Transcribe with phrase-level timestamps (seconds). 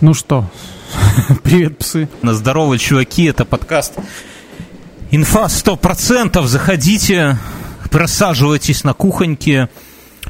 [0.00, 0.48] Ну что,
[1.42, 2.08] привет, псы.
[2.22, 3.94] На здорово, чуваки, это подкаст
[5.10, 6.46] Инфа 100%.
[6.46, 7.36] Заходите,
[7.90, 9.68] просаживайтесь на кухоньке.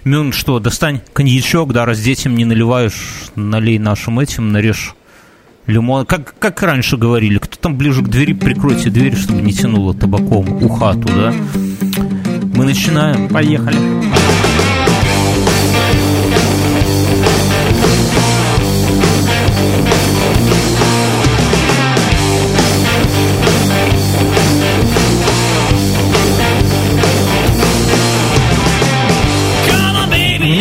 [0.05, 4.95] Мюн, что, достань коньячок, да, раз детям не наливаешь, налей нашим этим, нарежь
[5.67, 6.07] лимон.
[6.07, 10.65] Как, как раньше говорили, кто там ближе к двери, прикройте дверь, чтобы не тянуло табаком
[10.65, 11.35] у хату, да?
[12.55, 13.29] Мы начинаем.
[13.29, 14.18] Поехали.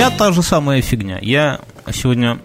[0.09, 1.19] Та же самая фигня.
[1.21, 1.59] Я
[1.91, 2.39] сегодня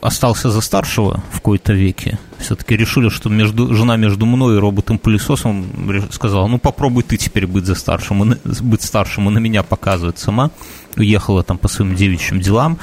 [0.00, 2.18] остался за старшего в какой-то веке.
[2.38, 7.66] Все-таки решили, что между, жена между мной и роботом-пылесосом сказала, ну попробуй ты теперь быть
[7.66, 10.50] за старшим, и, быть старшим, и на меня показывает сама.
[10.96, 12.78] Уехала там по своим девичьим делам.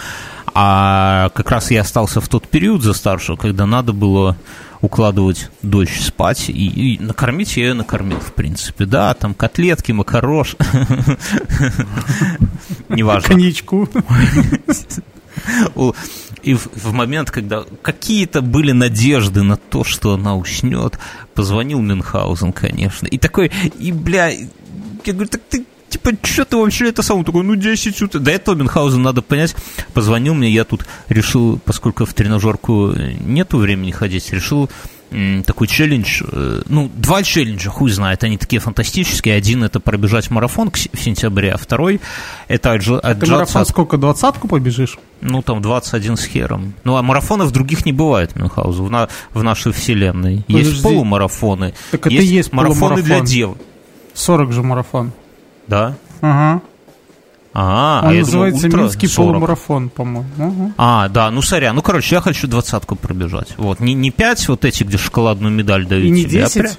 [0.53, 4.36] А как раз я остался в тот период за старшего, когда надо было
[4.81, 10.55] укладывать дочь спать, и, и накормить я ее накормил, в принципе, да, там котлетки, макарош,
[12.89, 13.27] неважно.
[13.27, 13.89] Коньячку.
[16.41, 20.97] И в, в момент, когда какие-то были надежды на то, что она уснет,
[21.33, 23.08] позвонил Мюнхгаузен, конечно.
[23.08, 27.23] И такой, и, бля, я говорю, так ты типа, что ты вообще это сам?
[27.23, 28.19] Такой, ну, 10 утра.
[28.19, 29.55] До этого Мюнхгаузен, надо понять,
[29.93, 34.69] позвонил мне, я тут решил, поскольку в тренажерку нету времени ходить, решил
[35.45, 39.35] такой челлендж, э, ну, два челленджа, хуй знает, они такие фантастические.
[39.35, 41.99] Один это пробежать марафон в сентябре, а второй
[42.47, 43.15] это отжаться...
[43.15, 44.99] Ты марафон сколько, двадцатку побежишь?
[45.21, 46.73] Ну, там 21 с хером.
[46.83, 50.43] Ну, а марафонов других не бывает, Мюнхгаузен, в, на, в нашей вселенной.
[50.47, 50.69] Подожди.
[50.69, 53.57] Есть полумарафоны, так это есть, есть марафоны для дев.
[54.13, 55.11] 40 же марафон.
[55.69, 55.95] Да?
[56.21, 56.61] Ага.
[57.53, 59.31] А, Он а называется думал, Минский 40.
[59.33, 60.27] полумарафон, по-моему.
[60.37, 60.73] Угу.
[60.77, 61.75] А, да, ну сорян.
[61.75, 63.53] Ну, короче, я хочу двадцатку пробежать.
[63.57, 66.58] Вот, не, не пять вот эти, где шоколадную медаль дают И не тебе, 10?
[66.58, 66.73] а прям...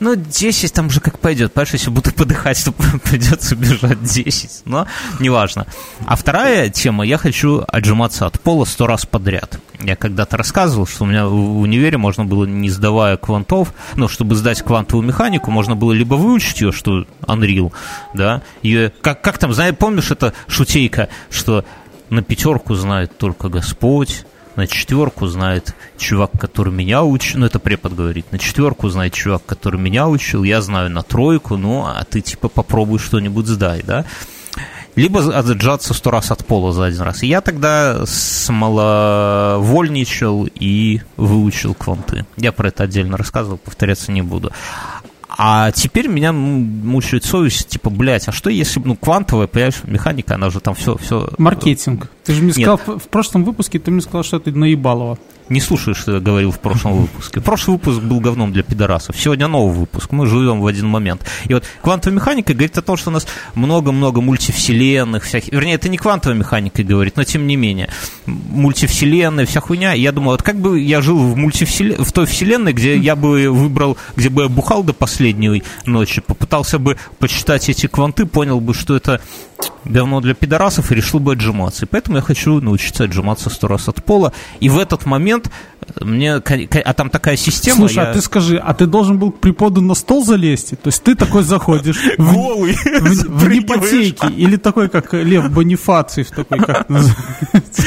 [0.00, 1.52] Ну, 10 там уже как пойдет.
[1.52, 2.72] Понимаешь, если буду подыхать, то
[3.04, 4.62] придется бежать 10.
[4.64, 4.86] Но
[5.20, 5.66] неважно.
[6.04, 9.58] А вторая тема, я хочу отжиматься от пола сто раз подряд.
[9.80, 14.34] Я когда-то рассказывал, что у меня в универе можно было, не сдавая квантов, ну, чтобы
[14.34, 17.72] сдать квантовую механику, можно было либо выучить ее, что Unreal,
[18.14, 21.64] да, ее, как, как там, знаешь, помнишь, это шутейка, что
[22.10, 24.24] на пятерку знает только Господь,
[24.56, 29.42] на четверку знает чувак, который меня учил, ну это препод говорит, на четверку знает чувак,
[29.46, 34.04] который меня учил, я знаю на тройку, ну а ты типа попробуй что-нибудь сдай, да?
[34.94, 37.22] Либо отжаться сто раз от пола за один раз.
[37.22, 42.24] И я тогда смоловольничал и выучил кванты.
[42.38, 44.52] Я про это отдельно рассказывал, повторяться не буду.
[45.38, 50.48] А теперь меня мучает совесть, типа, блядь, а что если, ну, квантовая, понимаешь, механика, она
[50.48, 50.96] же там все...
[50.96, 51.28] все...
[51.36, 52.10] Маркетинг.
[52.24, 55.18] Ты же мне сказал, в, в прошлом выпуске ты мне сказал, что ты наебалово.
[55.48, 57.40] Не слушаешь, что я говорил в прошлом выпуске.
[57.40, 59.16] Прошлый выпуск был говном для пидорасов.
[59.16, 60.10] Сегодня новый выпуск.
[60.10, 61.24] Мы живем в один момент.
[61.44, 65.52] И вот квантовая механика говорит о том, что у нас много-много мультивселенных всяких.
[65.52, 67.88] Вернее, это не квантовая механика говорит, но тем не менее.
[68.26, 69.92] Мультивселенная, вся хуйня.
[69.92, 72.02] Я думал, вот как бы я жил в, мультивселен...
[72.02, 76.80] в той вселенной, где я бы выбрал, где бы я бухал до последней ночи, попытался
[76.80, 79.20] бы почитать эти кванты, понял бы, что это
[79.84, 81.84] говно для пидорасов и решил бы отжиматься.
[81.84, 84.32] И поэтому я хочу научиться отжиматься сто раз от пола.
[84.60, 85.50] И в этот момент
[86.00, 86.34] мне...
[86.34, 87.76] А там такая система...
[87.76, 88.10] Слушай, я...
[88.10, 90.70] а ты скажи, а ты должен был к преподу на стол залезть?
[90.70, 92.00] То есть ты такой заходишь...
[92.18, 92.74] Голый!
[92.74, 94.28] В непотейке.
[94.28, 97.82] Или такой, как Лев Бонифациев, такой, как называется.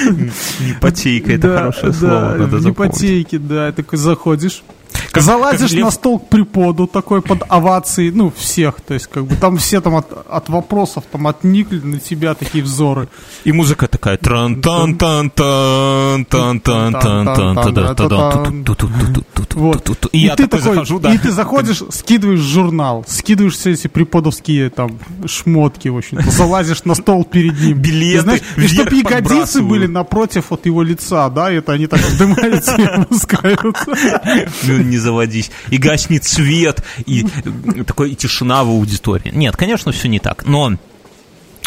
[0.62, 4.64] Непотейка, это хорошее слово, надо В непотейке, да, такой заходишь
[5.12, 9.26] как, Залазишь как на стол к преподу такой под овации, ну, всех, то есть, как
[9.26, 13.08] бы, там все там от, от вопросов там отникли на тебя такие взоры.
[13.44, 18.66] И музыка такая тран тан тан тан тан тан тан тан
[19.54, 20.10] Вот.
[20.12, 21.14] И я такой.
[21.14, 26.96] И ты заходишь, скидываешь журнал, скидываешь все эти преподовские там шмотки, в общем залазишь на
[26.96, 27.78] стол перед ним.
[27.78, 32.84] Билеты И чтобы ягодицы были напротив от его лица, да, это они так вздымаются и
[32.84, 33.98] опускаются
[34.68, 37.26] не заводись, и гаснет свет, и
[37.86, 39.32] такой и тишина в аудитории.
[39.34, 40.78] Нет, конечно, все не так, но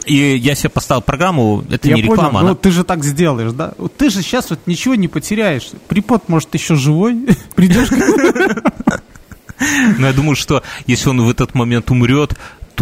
[0.05, 2.23] и я себе поставил программу, это я не реклама.
[2.23, 2.49] Понял, она...
[2.51, 3.73] ну ты же так сделаешь, да?
[3.97, 5.71] Ты же сейчас вот ничего не потеряешь.
[5.89, 7.27] Припод, может, еще живой?
[7.55, 7.89] Придешь?
[9.99, 12.35] Но я думаю, что если он в этот момент умрет,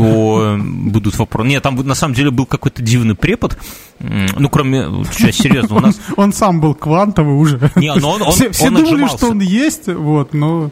[0.02, 1.48] то будут вопросы.
[1.48, 3.56] Нет, там на самом деле был какой-то дивный препод.
[3.98, 6.00] Ну, кроме, сейчас серьезно, у нас...
[6.16, 7.70] Он сам был квантовый уже.
[7.76, 9.16] Не, но он, он, все все он думали, отжимался.
[9.16, 10.70] что он есть, вот, но...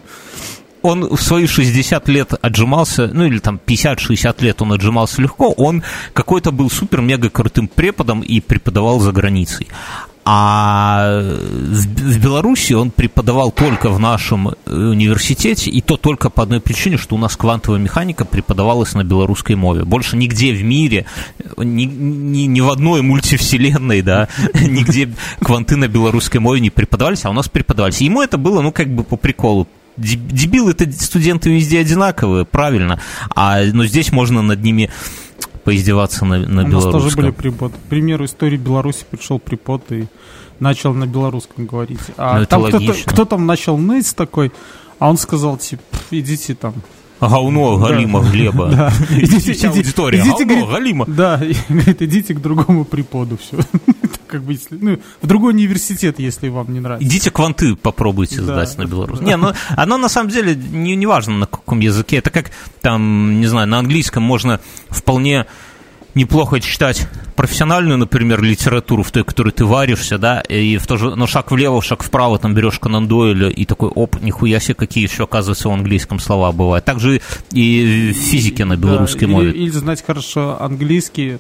[0.83, 5.83] Он в свои 60 лет отжимался, ну или там 50-60 лет он отжимался легко, он
[6.13, 9.67] какой-то был супер-мега крутым преподом и преподавал за границей.
[10.31, 16.99] А в, Беларуси он преподавал только в нашем университете, и то только по одной причине,
[16.99, 19.87] что у нас квантовая механика преподавалась на белорусской мове.
[19.87, 21.07] Больше нигде в мире,
[21.57, 25.11] ни, ни, ни в одной мультивселенной, да, нигде
[25.41, 28.03] кванты на белорусской мове не преподавались, а у нас преподавались.
[28.03, 29.67] Ему это было, ну, как бы по приколу
[29.97, 33.01] дебилы это студенты везде одинаковые, правильно.
[33.35, 34.91] А, но здесь можно над ними
[35.65, 36.75] поиздеваться на, на У белорусском.
[36.75, 37.75] У нас тоже были преподы.
[37.75, 40.07] К примеру, истории Беларуси пришел препод и
[40.61, 42.01] начал на белорусском говорить.
[42.17, 44.53] А ну, там кто-то, кто там начал ныть такой,
[44.99, 46.75] а он сказал, типа, идите там,
[47.21, 48.69] Говно Галима Глеба.
[48.69, 48.93] Да.
[49.11, 50.21] Идите, Вся аудитория.
[50.21, 51.05] Идите, Говно говорит, Галима.
[51.07, 53.59] Да, говорит, идите к другому преподу, все.
[54.29, 57.09] как бы, если, ну, в другой университет, если вам не нравится.
[57.09, 59.27] Идите кванты попробуйте да, сдать на белорусском.
[59.27, 62.19] Не, ну, оно на самом деле не, не важно, на каком языке.
[62.19, 62.51] Это как,
[62.81, 64.61] там, не знаю, на английском можно
[64.91, 65.47] вполне
[66.15, 67.07] неплохо читать
[67.37, 71.51] профессиональную, например, литературу, в той, которой ты варишься, да, и в то же, ну, шаг
[71.51, 75.69] влево, шаг вправо, там берешь Конан Дойля, и такой, оп, нихуя себе, какие еще, оказывается,
[75.69, 76.85] в английском слова бывают.
[76.85, 77.21] Также
[77.53, 79.51] и в физике на белорусской да, мове.
[79.51, 81.39] Или, или знать хорошо английский,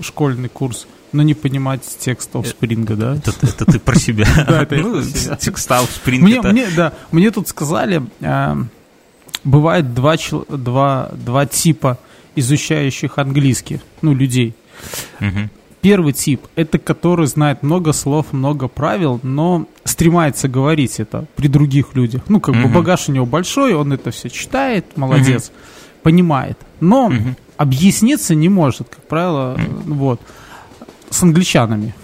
[0.00, 3.16] школьный курс, но не понимать текст Спринга, да?
[3.16, 4.26] Это, это ты про себя.
[4.48, 5.02] Да, это ну,
[5.38, 6.52] текст Спринга.
[6.52, 8.56] Мне, да, мне тут сказали, э,
[9.44, 10.16] бывает два,
[10.48, 11.98] два, два типа
[12.38, 14.54] изучающих английский, ну, людей.
[15.20, 15.50] Угу.
[15.80, 21.94] Первый тип– это который знает много слов, много правил, но стремается говорить это при других
[21.94, 22.22] людях.
[22.28, 22.64] Ну, как угу.
[22.64, 26.02] бы багаж у него большой, он это все читает, молодец, угу.
[26.02, 26.58] понимает.
[26.80, 27.36] Но угу.
[27.56, 29.94] объясниться не может, как правило, угу.
[29.94, 30.20] вот.
[31.10, 31.94] С англичанами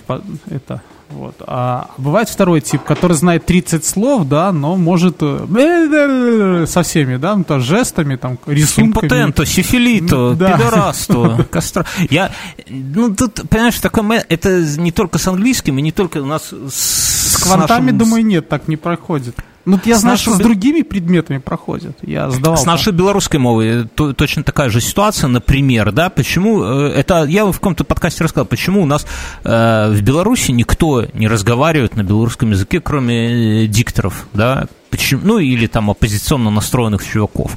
[0.48, 0.80] это
[1.14, 1.36] вот.
[1.46, 7.36] А бывает второй тип, который знает 30 слов, да, но может э, со всеми, да,
[7.36, 9.06] ну, то жестами, там, рисунками.
[9.06, 10.52] Импотенто, сифилито, да.
[10.52, 11.86] пидорасто, костра.
[12.10, 12.32] Я,
[12.68, 17.34] ну, тут, понимаешь, такое, это не только с английским, и не только у нас с,
[17.34, 17.98] с квантами, нашим...
[17.98, 19.36] думаю, нет, так не проходит.
[19.64, 21.96] Ну, я с знаю, что с другими предметами проходят.
[22.02, 22.58] Я сдавал.
[22.58, 27.46] С нашей белорусской мовой то, точно такая же ситуация, например, да, почему, э, это я
[27.46, 29.06] в каком-то подкасте рассказал, почему у нас
[29.42, 35.38] э, в Беларуси никто не разговаривает на белорусском языке, кроме э, дикторов, да, почему, ну,
[35.38, 37.56] или там оппозиционно настроенных чуваков.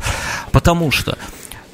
[0.51, 1.17] Потому что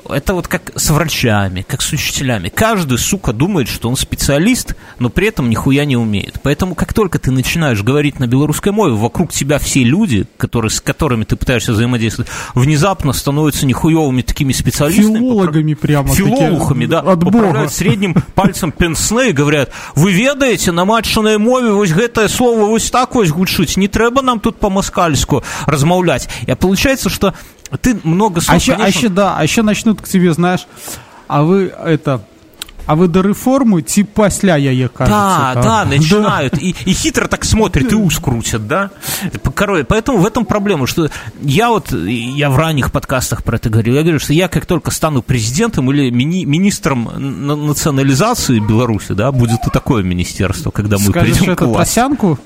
[0.09, 2.49] это вот как с врачами, как с учителями.
[2.49, 6.39] Каждый, сука, думает, что он специалист, но при этом нихуя не умеет.
[6.43, 10.81] Поэтому, как только ты начинаешь говорить на белорусской мове, вокруг тебя все люди, которые, с
[10.81, 15.19] которыми ты пытаешься взаимодействовать, внезапно становятся нихуевыми такими специалистами.
[15.19, 16.13] Филологами прямо.
[16.13, 16.99] Филологами, да.
[16.99, 17.67] От Бога.
[17.69, 23.15] средним пальцем пенсне и говорят, вы ведаете, на матчанай мове вось гэтае слово вось так
[23.15, 26.27] вось гучыць, не трэба нам тут по-маскальску размаўляць.
[26.47, 27.33] И получается, что
[27.77, 28.85] ты много слов, а еще, конечно...
[28.85, 30.67] а еще, да, а еще начнут к тебе, знаешь,
[31.27, 32.21] а вы это
[32.88, 35.62] а вы до реформы ці пасля яе кажется, да, там.
[35.62, 36.56] да, начинают.
[36.56, 38.90] И, и хитро так смотрят, и ус крутят, да?
[39.54, 41.10] Короче, поэтому в этом проблема, что
[41.42, 44.90] я вот, я в ранних подкастах про это говорил, я говорю, что я как только
[44.90, 47.10] стану президентом или мини, министром
[47.66, 51.94] национализации Беларуси, да, будет и такое министерство, когда мы Скажешь придем к власти.
[51.94, 52.38] Тросянку?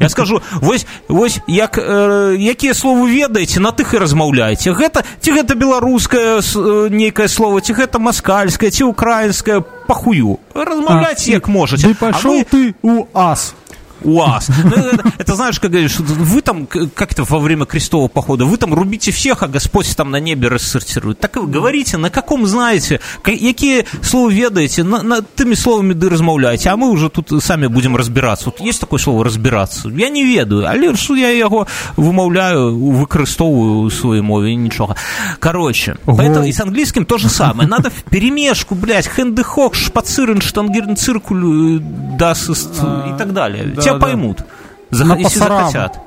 [0.00, 4.72] Я скажу, вось, вось як, э, якія словы ведаеце, на тых і размаўляеце.
[4.72, 10.39] Гэта, ці гэта беларускае э, нейкае слово, ці гэта маскальскае, ці украінскае, похую.
[10.53, 11.87] Размовляйте, а, як можете.
[11.87, 12.43] Да пошел а вы...
[12.43, 13.55] ты у ас.
[14.03, 14.49] УАЗ.
[14.63, 18.73] Ну, это, знаешь, как говоришь, вы там, как то во время крестового похода, вы там
[18.73, 21.19] рубите всех, а Господь там на небе рассортирует.
[21.19, 26.69] Так вы говорите, на каком знаете, какие слова ведаете, на, на теми словами да размовляете,
[26.69, 28.45] а мы уже тут сами будем разбираться.
[28.45, 29.89] Вот есть такое слово разбираться.
[29.89, 31.67] Я не ведаю, але что я его
[31.97, 34.95] вымаўляю, выкарыстоўваю у своей мове, ничего.
[35.39, 37.67] Короче, поэтому и с английским то же самое.
[37.67, 41.79] Надо в перемешку, блядь, хендехок, шпацирен, штангирн, циркуль,
[42.17, 44.43] дас и так далее тебя да, поймут.
[44.89, 45.07] Зах...
[45.07, 45.99] На если захотят.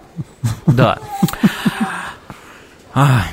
[0.67, 0.99] Да.
[2.99, 3.25] А.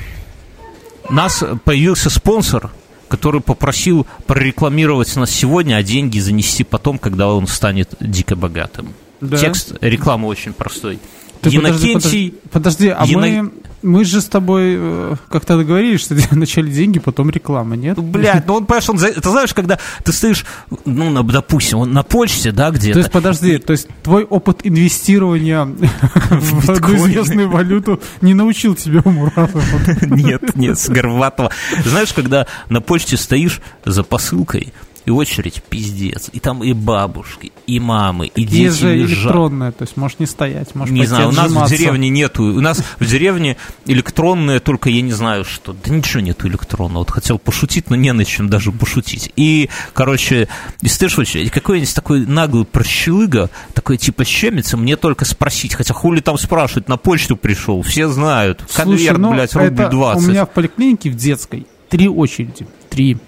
[1.08, 2.70] Нас появился спонсор,
[3.08, 8.92] который попросил прорекламировать нас сегодня, а деньги занести потом, когда он станет дико богатым.
[9.22, 9.38] Да.
[9.38, 10.98] Текст рекламы очень простой.
[11.40, 11.94] Ты Иннокентий...
[11.94, 13.20] Подожди, подожди, а Ино...
[13.20, 13.52] мы...
[13.84, 17.96] Мы же с тобой э, как-то договорились, что вначале деньги, потом реклама, нет?
[17.96, 20.46] Ну, блядь, ну он, понимаешь, он, ты знаешь, когда ты стоишь,
[20.84, 22.94] ну, на, допустим, он на почте, да, где-то.
[22.94, 25.64] То есть, подожди, то есть твой опыт инвестирования
[26.30, 29.30] в известную валюту не научил тебя уму
[30.02, 31.50] Нет, нет, с Горбатова.
[31.84, 34.72] Знаешь, когда на почте стоишь за посылкой,
[35.04, 36.30] и очередь пиздец.
[36.32, 39.24] И там и бабушки, и мамы, и дети Есть же лежат.
[39.24, 41.76] электронная, то есть можешь не стоять, можешь Не знаю, у нас в отжиматься.
[41.76, 42.44] деревне нету.
[42.44, 43.56] У нас в деревне
[43.86, 45.72] электронная, только я не знаю что.
[45.72, 47.00] Да ничего нету электронного.
[47.00, 49.30] Вот хотел пошутить, но не на чем даже пошутить.
[49.36, 50.48] И, короче,
[50.80, 55.74] и стоишь в очереди, какой-нибудь такой наглый прощелыга, такой типа щемится, мне только спросить.
[55.74, 58.62] Хотя хули там спрашивать, на почту пришел, все знают.
[58.74, 60.24] Конверт, Слушай, ну, блядь, рубль это 20.
[60.26, 62.66] У меня в поликлинике в детской три очереди.
[62.90, 63.18] Три.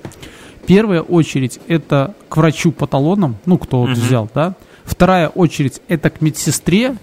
[0.66, 4.54] Первая очередь это к врачу по талонам, ну, кто вот взял, да.
[4.84, 6.96] Вторая очередь это к медсестре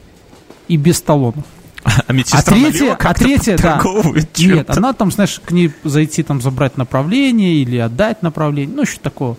[0.67, 1.43] и без талонов.
[1.84, 3.77] А медсестра а третья- а третья, да.
[4.55, 9.01] Нет, она там, знаешь, к ней зайти там забрать направление или отдать направление, ну, что
[9.01, 9.38] такого.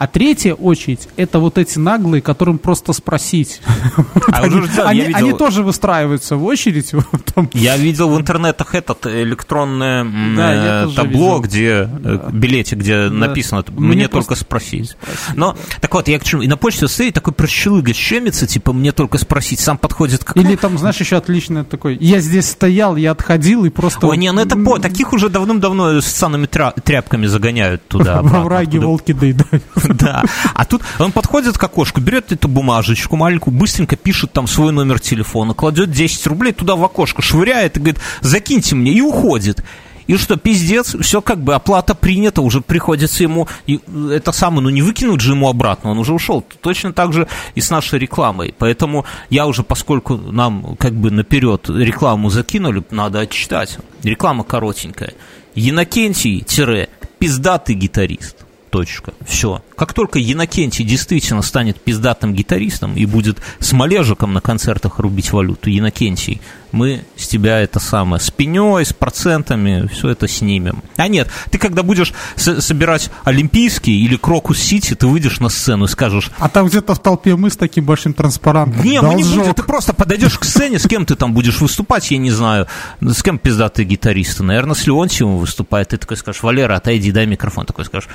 [0.00, 3.60] А третья очередь это вот эти наглые, которым просто спросить.
[4.32, 6.92] А уже да, они, я видел- они тоже выстраиваются в очередь.
[7.34, 7.50] там.
[7.52, 10.04] Я видел в интернетах этот электронное
[10.36, 11.40] Да, э, табло, видел.
[11.42, 11.68] где
[12.02, 14.96] э, билете, где написано Мне только спросить.
[15.34, 16.40] Но так вот, я к чему?
[16.40, 20.34] И на почте стоит такой прощелыга щемится, типа мне только спросить, сам подходит как.
[20.38, 24.06] Или там, знаешь, еще отлично такой, я здесь стоял, я отходил и просто...
[24.06, 28.22] Ой, не, ну это по, таких уже давным-давно с санными тря- тряпками загоняют туда.
[28.22, 29.62] Во враге откуда- волки доедают.
[30.00, 30.22] Да.
[30.54, 34.98] А тут он подходит к окошку, берет эту бумажечку маленькую, быстренько пишет там свой номер
[35.00, 39.64] телефона, кладет 10 рублей туда в окошко, швыряет и говорит, закиньте мне, и уходит.
[40.06, 43.78] И что, пиздец, все как бы оплата принята, уже приходится ему, и
[44.10, 46.44] это самое, ну не выкинуть же ему обратно, он уже ушел.
[46.62, 48.52] Точно так же и с нашей рекламой.
[48.58, 53.78] Поэтому я уже, поскольку нам как бы наперед рекламу закинули, надо отчитать.
[54.02, 55.12] Реклама коротенькая.
[55.54, 58.49] Енакентий-пиздатый гитарист.
[58.70, 59.12] Точка.
[59.26, 59.62] Все.
[59.76, 65.70] Как только Енакентий действительно станет пиздатым гитаристом и будет с малежиком на концертах рубить валюту,
[65.70, 66.40] Енакентий,
[66.72, 70.82] мы с тебя это самое, с пеней, с процентами, все это снимем.
[70.96, 75.88] А нет, ты когда будешь собирать Олимпийский или Крокус Сити, ты выйдешь на сцену и
[75.88, 78.82] скажешь, А там где-то в толпе мы с таким большим транспарантом.
[78.84, 79.40] не, мы не Должок.
[79.40, 82.66] будем, ты просто подойдешь к сцене, с кем ты там будешь выступать, я не знаю,
[83.00, 87.66] с кем пиздатые гитаристы, наверное, с Леонтьевым выступает, ты такой скажешь, Валера, отойди, дай микрофон,
[87.66, 88.08] такой скажешь,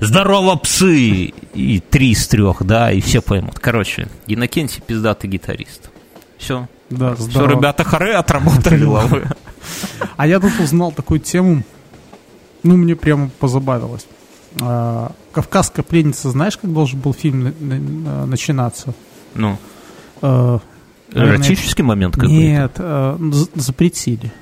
[0.00, 3.58] здорово, псы, и три из трех, да, и все поймут.
[3.58, 5.90] Короче, Иннокентий пиздатый гитарист.
[6.38, 6.68] Все.
[6.90, 7.50] Да, Все, здорово.
[7.58, 9.24] ребята, хоры отработали лавы.
[10.16, 11.62] А я тут узнал такую тему,
[12.62, 14.06] ну, мне прямо позабавилось.
[14.62, 18.94] А, «Кавказская пленница», знаешь, как должен был фильм на- на- начинаться?
[19.34, 19.58] Ну,
[20.22, 20.60] наверное,
[21.12, 22.32] эротический момент какой-то.
[22.34, 22.76] Нет,
[23.34, 24.32] з- запретили.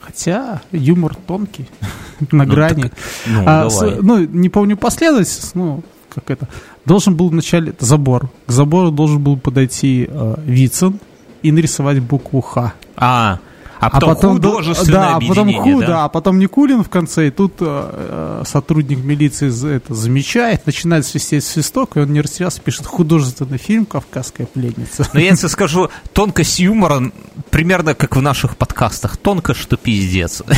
[0.00, 1.68] Хотя юмор тонкий,
[2.32, 2.90] на Ну, грани.
[3.26, 5.82] Ну, А, с- ну, не помню последовательность, ну,
[6.12, 6.48] как это.
[6.84, 8.28] Должен был вначале забор.
[8.46, 10.98] К забору должен был подойти э, Вицин
[11.42, 12.74] и нарисовать букву Х.
[12.96, 13.38] А,
[13.82, 15.86] а потом, до- художественное да, а потом ху, да?
[15.86, 21.04] да, а потом Никулин в конце, и тут э, э, сотрудник милиции это замечает, начинает
[21.04, 25.08] свистеть свисток, и он не растерялся, пишет художественный фильм «Кавказская пленница».
[25.12, 27.10] Но я тебе скажу, тонкость юмора
[27.50, 29.16] примерно как в наших подкастах.
[29.16, 30.42] Тонко, что пиздец.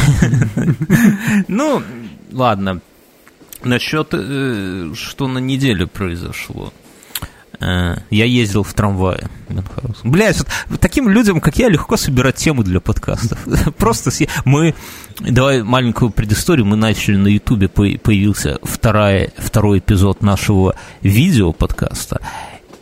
[1.49, 1.83] Ну,
[2.31, 2.81] ладно.
[3.63, 6.75] Насчет, э, что на неделе произошло.
[7.61, 9.29] Э, Я ездил в трамвае.
[10.03, 13.39] Блядь, вот таким людям, как я, легко собирать темы для подкастов.
[13.79, 14.75] Просто съе- мы...
[15.21, 16.67] Давай маленькую предысторию.
[16.67, 22.21] Мы начали на Ютубе, по- появился вторая, второй эпизод нашего видео подкаста.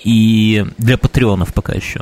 [0.02, 2.00] И для патреонов пока еще.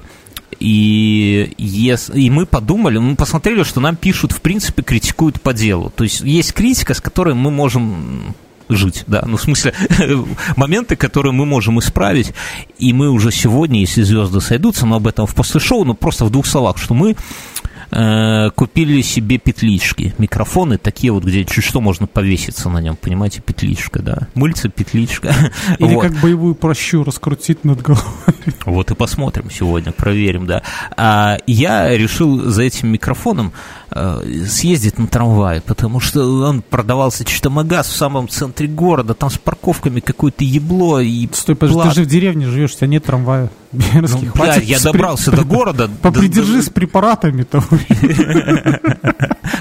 [0.59, 5.91] И, ес- и мы подумали, мы посмотрели, что нам пишут, в принципе, критикуют по делу.
[5.95, 8.35] То есть есть критика, с которой мы можем
[8.71, 9.75] жить, да, ну, в смысле,
[10.57, 12.33] моменты, которые мы можем исправить,
[12.79, 16.25] и мы уже сегодня, если звезды сойдутся, но об этом в после шоу, но просто
[16.25, 17.17] в двух словах, что мы
[17.91, 23.41] э, купили себе петлички, микрофоны такие вот, где чуть что можно повеситься на нем, понимаете,
[23.41, 25.35] петличка, да, мыльца, петличка.
[25.79, 26.03] Или Вот.
[26.03, 28.07] как боевую прощу раскрутить над головой.
[28.65, 30.63] Вот и посмотрим сегодня, проверим, да.
[30.97, 33.53] А я решил за этим микрофоном
[34.47, 39.39] съездить на трамвае, потому что он продавался что-то магаз в самом центре города, там с
[39.39, 43.51] парковками какое-то ебло и Стой, подожди, ты же в деревне живешь, у тебя нет трамвая.
[43.73, 45.87] Ну, хватит я с при- добрался до города.
[45.89, 47.63] да- Попридержи да- с препаратами-то.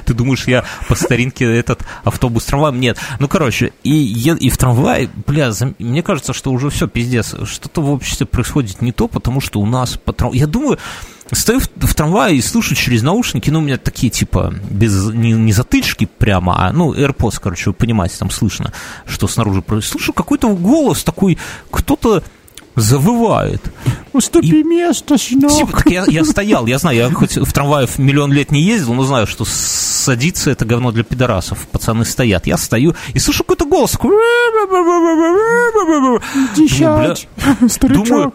[0.06, 2.80] Ты думаешь, я по старинке этот автобус трамваем?
[2.80, 2.98] Нет.
[3.20, 7.36] Ну, короче, и, е- и в трамвае, бля, зам- мне кажется, что уже все, пиздец.
[7.46, 10.80] Что-то в обществе происходит не то, потому что у нас по трам- Я думаю,
[11.32, 15.34] стою в, в трамвае и слушаю через наушники, ну, у меня такие, типа, без, не,
[15.34, 18.74] не затычки прямо, а, ну, AirPods, короче, вы понимаете, там слышно,
[19.06, 19.92] что снаружи происходит.
[19.92, 21.38] Слушаю какой-то голос такой,
[21.72, 22.24] кто-то
[22.80, 23.62] завывает.
[24.14, 24.64] Уступи и...
[24.64, 25.52] место, щенок.
[25.52, 29.04] Типа, я, я стоял, я знаю, я хоть в трамвае миллион лет не ездил, но
[29.04, 31.68] знаю, что садиться это говно для пидорасов.
[31.68, 32.48] Пацаны стоят.
[32.48, 33.98] Я стою и слышу какой-то голос.
[36.56, 37.28] Дичать,
[37.82, 38.34] думаю,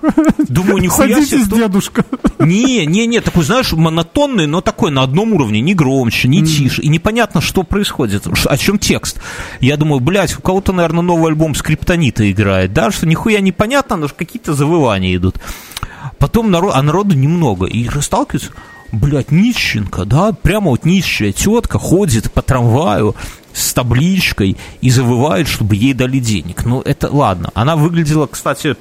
[0.48, 1.44] думаю, нихуя себе.
[1.44, 2.04] дедушка.
[2.38, 6.82] Не, не, не, такой, знаешь, монотонный, но такой на одном уровне, не громче, не тише.
[6.82, 9.18] И непонятно, что происходит, о чем текст.
[9.60, 14.08] Я думаю, блядь, у кого-то, наверное, новый альбом Скриптонита играет, да, что нихуя непонятно, но
[14.34, 15.36] какие-то завывания идут.
[16.18, 17.66] Потом народ, а народу немного.
[17.66, 18.50] И сталкиваются,
[18.90, 23.14] блядь, нищенка, да, прямо вот нищая тетка ходит по трамваю
[23.52, 26.64] с табличкой и завывает, чтобы ей дали денег.
[26.64, 27.50] Ну, это ладно.
[27.54, 28.76] Она выглядела, кстати,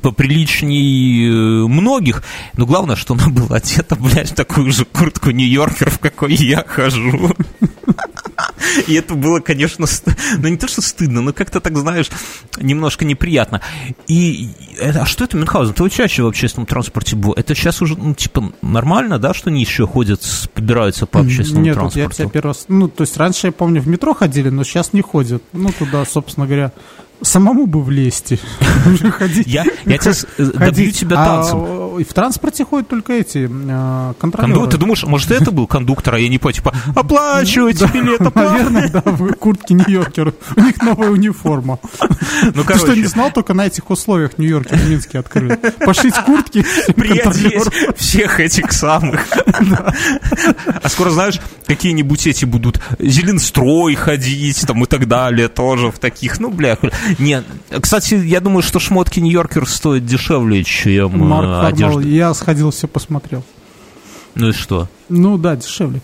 [0.00, 2.22] поприличней э, многих,
[2.56, 6.64] но главное, что она была одета, блядь, в такую же куртку Нью-Йоркер, в какой я
[6.66, 7.34] хожу.
[8.86, 9.86] И это было, конечно,
[10.38, 12.10] ну не то, что стыдно, но как-то так, знаешь,
[12.58, 13.60] немножко неприятно.
[14.06, 15.74] И а что это Мюнхгаузен?
[15.74, 17.32] Ты чаще в общественном транспорте был?
[17.32, 20.22] Это сейчас уже, ну, типа, нормально, да, что они еще ходят,
[20.54, 21.98] побираются по общественному Нет, транспорту?
[21.98, 22.64] Нет, я тебя первый раз...
[22.68, 25.42] Ну, то есть раньше, я помню, в метро ходили, но сейчас не ходят.
[25.52, 26.72] Ну, туда, собственно говоря,
[27.22, 28.32] самому бы влезть.
[29.46, 31.91] Я, я тебя э, добью тебя а, танцем.
[31.98, 34.66] И в транспорте ходят только эти э, контролеры.
[34.68, 39.02] Ты думаешь, может, это был кондуктор, а я не понял, типа, оплачивайте билет, Наверное, да,
[39.04, 40.34] в куртке Нью-Йоркер.
[40.56, 41.78] У них новая униформа.
[42.54, 45.58] Ну, Ты что, не знал, только на этих условиях Нью-Йоркер в Минске открыли.
[45.84, 46.64] Пошить куртки
[47.96, 49.26] всех этих самых.
[50.82, 56.40] А скоро, знаешь, какие-нибудь эти будут Зеленстрой ходить там и так далее тоже в таких,
[56.40, 56.76] ну, бля,
[57.18, 57.44] нет,
[57.80, 62.08] кстати, я думаю, что шмотки Нью-Йоркер стоят дешевле, чем э, Марк одежда.
[62.08, 63.44] Я сходил, все посмотрел.
[64.34, 64.88] Ну и что?
[65.08, 66.00] Ну да, дешевле.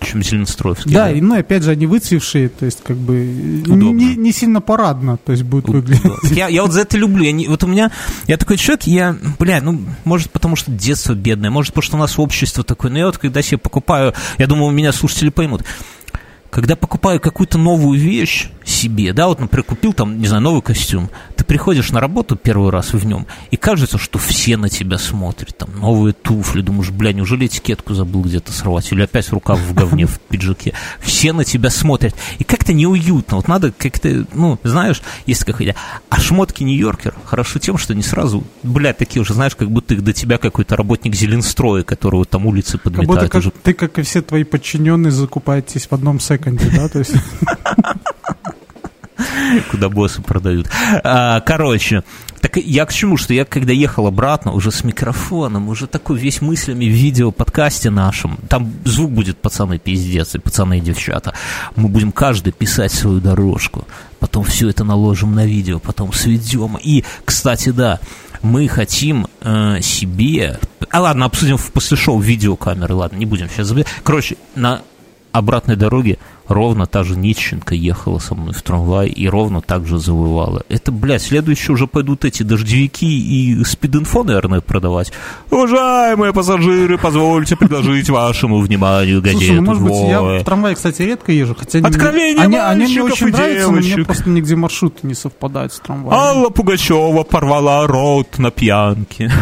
[0.00, 0.92] Чем Зеленстроевский.
[0.92, 4.60] Да, да, и ну опять же они выцвевшие, то есть как бы не, не сильно
[4.60, 6.02] парадно, то есть будет выглядеть.
[6.30, 7.24] Я, я вот за это люблю.
[7.24, 7.90] Я не, вот у меня,
[8.26, 12.00] я такой человек, я, бля, ну, может потому что детство бедное, может потому что у
[12.00, 15.64] нас общество такое, но я вот когда себе покупаю, я думаю, меня слушатели поймут,
[16.50, 21.10] когда покупаю какую-то новую вещь себе, да, вот, например, купил там, не знаю, новый костюм,
[21.36, 25.56] ты приходишь на работу первый раз в нем, и кажется, что все на тебя смотрят,
[25.56, 30.06] там, новые туфли, думаешь, бля, неужели этикетку забыл где-то сорвать, или опять рукав в говне
[30.06, 35.44] в пиджаке, все на тебя смотрят, и как-то неуютно, вот надо как-то, ну, знаешь, есть
[35.44, 35.74] какая-то,
[36.08, 40.02] а шмотки Нью-Йоркер хорошо тем, что не сразу, бля, такие уже, знаешь, как будто их
[40.02, 43.08] до тебя какой-то работник Зеленстроя, которого там улицы подметают.
[43.08, 43.50] Как будто как, уже.
[43.50, 47.14] ты, как и все твои подчиненные, закупаетесь в одном секонде, да, то есть...
[49.70, 50.68] Куда боссы продают.
[51.04, 52.02] А, короче,
[52.40, 56.40] так я к чему, что я когда ехал обратно, уже с микрофоном, уже такой весь
[56.40, 61.34] мыслями в видео подкасте нашем, там звук будет пацаны пиздец, и пацаны и девчата,
[61.76, 63.86] мы будем каждый писать свою дорожку,
[64.18, 66.78] потом все это наложим на видео, потом сведем.
[66.82, 68.00] И, кстати, да,
[68.42, 70.58] мы хотим э, себе...
[70.90, 73.86] А ладно, обсудим после шоу видеокамеры, ладно, не будем сейчас забыть.
[74.02, 74.82] Короче, на
[75.32, 76.18] обратной дороге
[76.50, 80.62] ровно та же Нищенко ехала со мной в трамвай и ровно так же завывала.
[80.68, 85.12] Это, блядь, следующие уже пойдут эти дождевики и спид-инфо, наверное, продавать.
[85.50, 91.02] Уважаемые пассажиры, позвольте предложить вашему вниманию газету Слушай, ну, может быть, я в трамвае, кстати,
[91.02, 95.14] редко езжу, хотя Откровение они, они мне очень нравятся, но мне просто нигде маршрут не
[95.14, 96.18] совпадает с трамваем.
[96.20, 99.32] Алла Пугачева порвала рот на пьянке.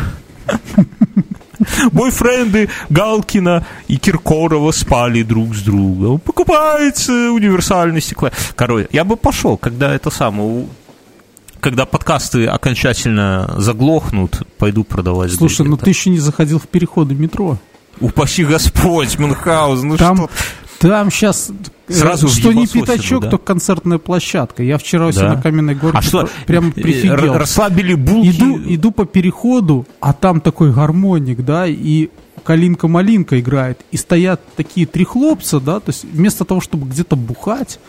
[1.92, 6.20] Бойфренды Галкина и Киркорова спали друг с другом.
[6.20, 8.30] Покупается универсальный стекло.
[8.54, 10.66] Короче, я бы пошел, когда это самое
[11.60, 15.32] когда подкасты окончательно заглохнут, пойду продавать.
[15.32, 17.58] Слушай, ну ты еще не заходил в переходы метро.
[18.00, 20.30] Упаси Господь, Мюнхгаузен, ну там, что...
[20.78, 21.50] Там сейчас
[21.88, 23.30] э, Сразу что не пятачок, да?
[23.30, 24.62] то концертная площадка.
[24.62, 25.08] Я вчера да?
[25.08, 26.28] у себя на Каменной горке а что?
[26.46, 27.34] прям э, прифигел.
[27.34, 28.28] Расслабили булки.
[28.28, 32.10] Иду, иду по переходу, а там такой гармоник, да, и
[32.44, 33.80] калинка-малинка играет.
[33.90, 37.80] И стоят такие три хлопца, да, то есть вместо того, чтобы где-то бухать,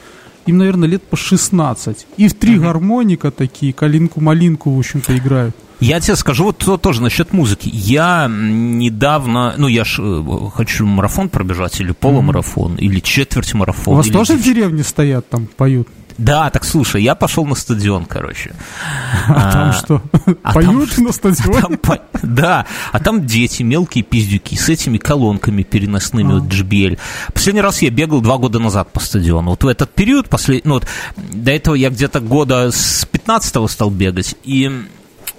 [0.46, 2.08] им, наверное, лет по 16.
[2.18, 2.60] И в три mm-hmm.
[2.60, 5.56] гармоника такие, калинку-малинку, в общем-то, играют.
[5.80, 7.70] Я тебе скажу вот то, тоже насчет музыки.
[7.72, 12.82] Я недавно, ну я ж э, хочу марафон пробежать, или полумарафон, mm-hmm.
[12.82, 13.94] или четверть марафон.
[13.94, 15.88] У вас тоже в деревне стоят, там поют?
[16.20, 18.54] Да, так слушай, я пошел на стадион, короче.
[19.30, 20.02] А, а там что?
[20.44, 21.62] А Поют там, на стадионе?
[21.62, 26.40] Там, по, да, а там дети, мелкие пиздюки с этими колонками переносными, а.
[26.40, 27.00] вот JBL.
[27.34, 29.52] Последний раз я бегал два года назад по стадиону.
[29.52, 30.66] Вот в этот период, послед...
[30.66, 34.70] ну, вот, до этого я где-то года с 15-го стал бегать, и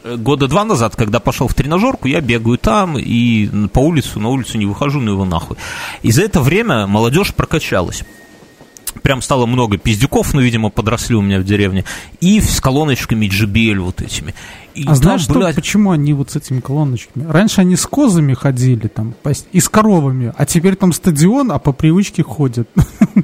[0.05, 4.59] года два назад, когда пошел в тренажерку, я бегаю там и по улицу, на улицу
[4.59, 5.57] не выхожу, ну его нахуй.
[6.03, 8.05] И за это время молодежь прокачалась
[9.03, 11.85] прям стало много пиздюков, ну, видимо, подросли у меня в деревне,
[12.21, 14.35] и с колоночками JBL вот этими.
[14.75, 15.55] И а знаешь, что, блядь...
[15.55, 17.27] почему они вот с этими колоночками?
[17.29, 19.15] Раньше они с козами ходили там,
[19.53, 22.69] и с коровами, а теперь там стадион, а по привычке ходят.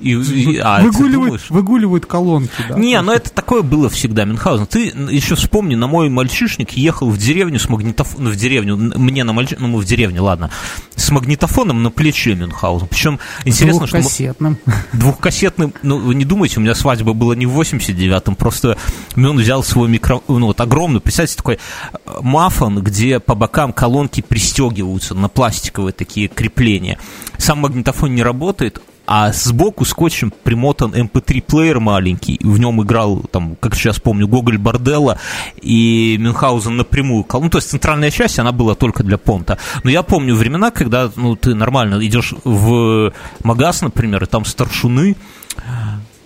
[0.00, 2.50] И, и, а, выгуливают, выгуливают колонки.
[2.68, 4.66] Да, Не, ну это такое было всегда, Мюнхгаузен.
[4.66, 9.24] Ты еще вспомни, на мой мальчишник ехал в деревню с магнитофоном, ну, в деревню, мне
[9.24, 10.50] на мальчишник, ну, мы в деревне, ладно,
[10.96, 12.88] с магнитофоном на плече Мюнхгаузен.
[12.88, 13.98] Причем интересно, что...
[13.98, 14.58] Двухкассетным.
[14.92, 18.76] Двухкассетным, ну, вы не думайте, у меня свадьба была не в 89-м, просто
[19.16, 24.20] он взял свой микро, ну, вот огромный, представьте, такой э, мафон, где по бокам колонки
[24.20, 26.98] пристегиваются на пластиковые такие крепления.
[27.38, 33.56] Сам магнитофон не работает, а сбоку скотчем примотан MP3-плеер эм маленький, в нем играл, там,
[33.56, 35.18] как сейчас помню, Гоголь Борделла
[35.62, 37.24] и Мюнхгаузен напрямую.
[37.32, 39.58] Ну, то есть центральная часть, она была только для понта.
[39.84, 43.12] Но я помню времена, когда ну, ты нормально идешь в
[43.44, 45.16] магаз, например, и там старшуны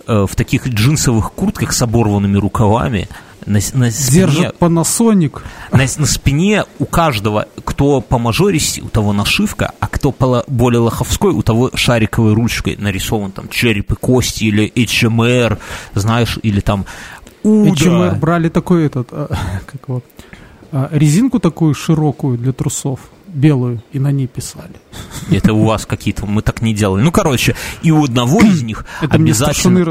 [0.07, 3.07] э, в таких джинсовых куртках с оборванными рукавами,
[3.45, 5.41] на, на спине, Держит Panasonic.
[5.71, 10.79] На, на спине у каждого, кто по мажористи, у того нашивка, а кто по более
[10.79, 15.57] лоховской, у того шариковой ручкой нарисован там череп и кости или HMR,
[15.95, 16.85] знаешь, или там
[17.43, 17.71] Уда.
[17.71, 19.27] HMR брали такой этот, а,
[19.65, 20.03] как его,
[20.71, 24.75] а, резинку такую широкую для трусов белую и на ней писали.
[25.31, 27.01] Это у вас какие-то, мы так не делали.
[27.01, 29.75] Ну, короче, и у одного из них Это обязательно...
[29.75, 29.83] мне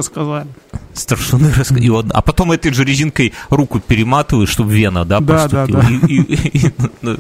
[0.95, 1.87] старшины рассказали.
[1.87, 2.11] Старшины рассказали.
[2.13, 5.83] А потом этой же резинкой руку перематываешь, чтобы вена, да, да проступила.
[5.83, 6.07] Да, да.
[6.07, 6.73] И, и, и,
[7.03, 7.17] ну,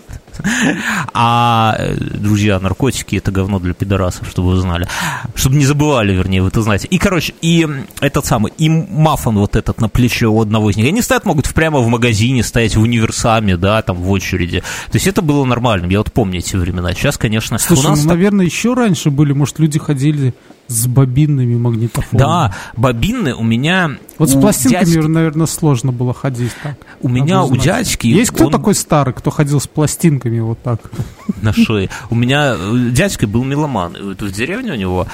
[1.12, 4.88] а, друзья, наркотики это говно для пидорасов, чтобы вы знали.
[5.34, 6.88] Чтобы не забывали, вернее, вы это знаете.
[6.88, 7.66] И, короче, и
[8.00, 10.88] этот самый, и мафон вот этот на плече у одного из них.
[10.88, 14.60] Они стоят, могут прямо в магазине стоять в универсаме, да, там в очереди.
[14.90, 15.90] То есть это было нормальным.
[15.90, 16.92] Я вот помню эти времена.
[16.94, 18.04] Сейчас, конечно, Слушай, у нас...
[18.04, 20.34] Ну, наверное, еще раньше были, может, люди ходили
[20.70, 22.18] с бобинными магнитофонами.
[22.18, 23.90] Да, бобинные у меня...
[24.18, 25.06] Вот с пластинками, дядьки...
[25.06, 26.76] наверное, сложно было ходить так.
[27.00, 28.06] У меня у дядьки...
[28.06, 28.52] Есть кто он...
[28.52, 30.80] такой старый, кто ходил с пластинками вот так?
[31.42, 31.90] На шее.
[32.10, 33.96] У меня э, дядька был меломан.
[34.18, 35.06] В деревне у него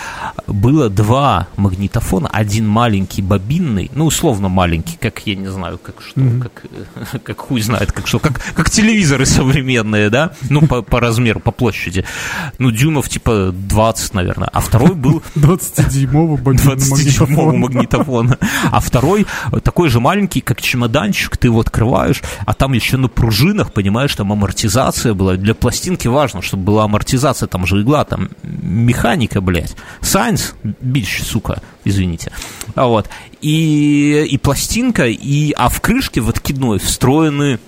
[0.46, 2.28] было два магнитофона.
[2.28, 6.40] Один маленький бобинный, ну, условно маленький, как, я не знаю, как что, mm-hmm.
[6.40, 10.32] как, как хуй знает, как что, как, как телевизоры современные, да?
[10.50, 12.04] Ну, по, по размеру, по площади.
[12.58, 14.48] Ну, дюймов типа 20, наверное.
[14.52, 18.38] А второй был 20-дюймового 20 магнитофона.
[18.70, 19.26] А второй
[19.62, 24.32] такой же маленький, как чемоданчик, ты его открываешь, а там еще на пружинах, понимаешь, там
[24.32, 25.36] амортизация была.
[25.36, 29.76] Для пластинки важно, чтобы была амортизация, там же игла, там механика, блядь.
[30.00, 32.32] Сайенс, бич, сука, извините.
[32.74, 33.08] А вот.
[33.40, 37.58] И, и пластинка, и, а в крышке в откидной встроены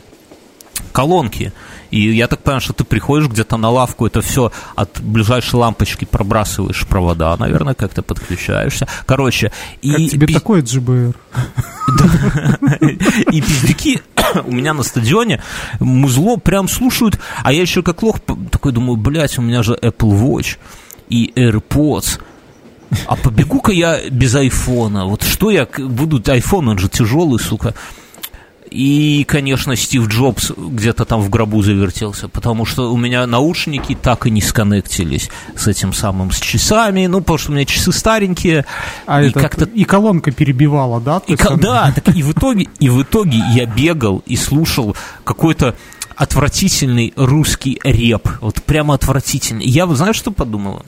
[0.93, 1.53] колонки.
[1.91, 6.05] И я так понимаю, что ты приходишь где-то на лавку, это все от ближайшей лампочки
[6.05, 8.87] пробрасываешь провода, наверное, как-то подключаешься.
[9.07, 9.91] Короче, и...
[9.91, 10.35] Как тебе пи...
[10.35, 11.15] такое GBR?
[13.33, 14.03] И пиздюки
[14.45, 15.43] у меня на стадионе
[15.81, 18.21] музло прям слушают, а я еще как лох
[18.51, 20.59] такой думаю, блядь, у меня же Apple Watch
[21.09, 22.21] и AirPods,
[23.07, 25.07] а побегу-ка я без айфона.
[25.07, 26.23] Вот что я буду...
[26.31, 27.75] Айфон, он же тяжелый, сука.
[28.71, 34.27] И, конечно, Стив Джобс где-то там в гробу завертелся, потому что у меня наушники так
[34.27, 38.65] и не сконнектились с этим самым, с часами, ну, потому что у меня часы старенькие.
[39.07, 39.65] А и как-то...
[39.65, 41.23] И колонка перебивала, да?
[41.27, 45.75] И, есть, да, так и в итоге, и в итоге я бегал и слушал какой-то
[46.17, 49.65] отвратительный русский реп, вот прямо отвратительный.
[49.65, 50.85] Я, знаешь, что подумала?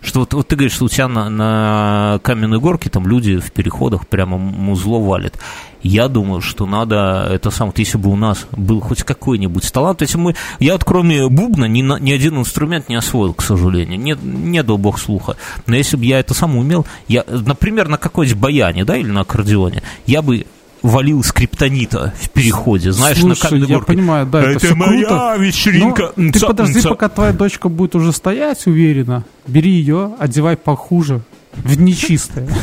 [0.00, 3.52] Что вот, вот ты говоришь, что у тебя на, на каменной горке там люди в
[3.52, 5.38] переходах прямо музло валят.
[5.82, 10.00] Я думаю, что надо это сам, вот если бы у нас был хоть какой-нибудь талант,
[10.00, 14.16] если мы, я вот кроме бубна ни, ни один инструмент не освоил, к сожалению, не,
[14.20, 18.40] не дал бог слуха, но если бы я это сам умел, я, например, на какой-нибудь
[18.40, 20.46] баяне, да, или на аккордеоне, я бы
[20.82, 25.06] валил скриптонита в переходе, знаешь, Слушай, на каменной я понимаю, да, это, это все моя
[25.06, 25.36] круто.
[25.38, 26.12] вечеринка.
[26.16, 31.20] Но ты подожди, пока твоя дочка будет уже стоять уверенно, бери ее, одевай похуже,
[31.64, 32.48] в нечистое.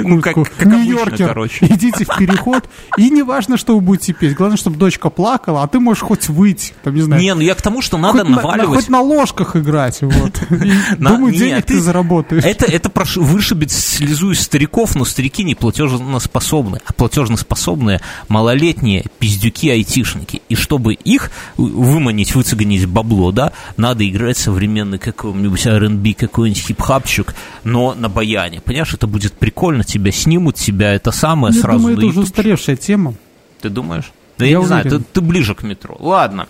[0.00, 1.26] Ну, как, как Нью-Йоркер.
[1.26, 1.66] короче.
[1.68, 4.36] Идите в переход, и не важно, что вы будете петь.
[4.36, 7.20] Главное, чтобы дочка плакала, а ты можешь хоть выйти, там, не знаю.
[7.20, 8.68] Не, ну я к тому, что надо хоть наваливать.
[8.68, 10.40] На, хоть на ложках играть, вот.
[10.98, 12.44] Думаю, денег ты заработаешь.
[12.44, 20.42] Это, это вышибет слезу из стариков, но старики не платежноспособны, а платежноспособные малолетние пиздюки-айтишники.
[20.48, 27.94] И чтобы их выманить, выцегонить бабло, да, надо играть современный какой-нибудь R&B, какой-нибудь хип-хапчик, но
[27.94, 28.60] на баяне.
[28.60, 32.76] Понимаешь, это будет прикольно, тебя снимут, тебя это самое Я сразу думаю, это уже устаревшая
[32.76, 33.14] тема.
[33.60, 34.12] Ты думаешь?
[34.38, 35.96] Да я, я не знаю, ты, ты ближе к метро.
[35.98, 36.46] Ладно.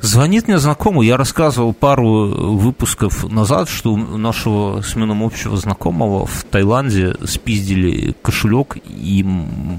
[0.00, 6.24] Звонит мне знакомый, я рассказывал пару выпусков назад, что у нашего с мином общего знакомого
[6.26, 9.26] в Таиланде спиздили кошелек, и,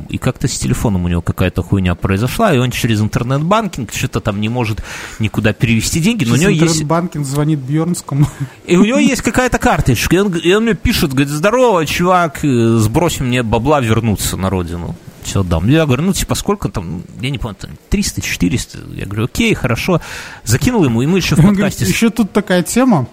[0.10, 4.41] и как-то с телефоном у него какая-то хуйня произошла, и он через интернет-банкинг что-то там
[4.41, 4.84] не может
[5.19, 6.63] никуда перевести деньги, но Через у него есть...
[6.63, 8.27] интернет-банкинг звонит Бьернскому.
[8.65, 12.39] И у него есть какая-то карточка, и он, и он мне пишет, говорит, здорово, чувак,
[12.41, 14.95] сбрось мне бабла вернуться на родину
[15.30, 15.70] все дам.
[15.70, 18.80] Я говорю, ну, типа, сколько там, я не помню, там, 300, 400.
[18.96, 20.02] Я говорю, окей, хорошо.
[20.44, 21.86] Закинул ему, и мы еще в Он говорит, подкасте...
[21.86, 23.08] еще тут такая тема.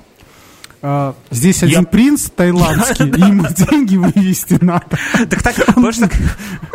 [0.89, 4.87] А, Здесь один Я- принц таиландский, и ему деньги вывести надо.
[5.29, 6.13] Так так, понимаешь, так,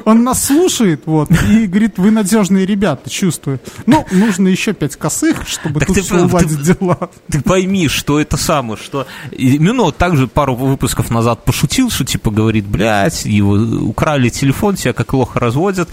[0.06, 3.62] Он нас слушает, вот, и говорит, вы надежные ребята, чувствую.
[3.86, 7.10] Ну, нужно еще пять косых, чтобы Так тут ты все уладить дела.
[7.30, 12.04] ты пойми, что это самое, что именно вот так же пару выпусков назад пошутил, что
[12.04, 15.88] типа говорит, блядь, его украли телефон, тебя как лоха разводят,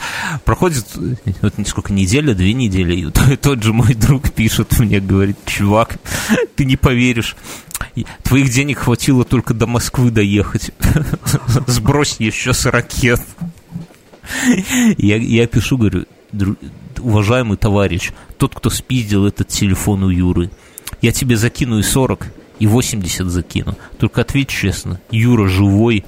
[0.44, 0.86] проходит
[1.42, 5.98] вот сколько, неделя, две недели, и тот же мой друг пишет мне, говорит, чувак,
[6.56, 7.36] ты не поверишь,
[8.22, 10.70] твоих денег хватило только до Москвы доехать,
[11.66, 13.20] сбрось еще с ракет.
[14.98, 16.56] Я, я пишу, говорю, «Дру-
[16.98, 20.50] уважаемый товарищ, тот, кто спиздил этот телефон у Юры,
[21.00, 22.26] я тебе закину и 40,
[22.58, 23.76] и 80 закину.
[23.98, 26.04] Только ответь честно, Юра живой,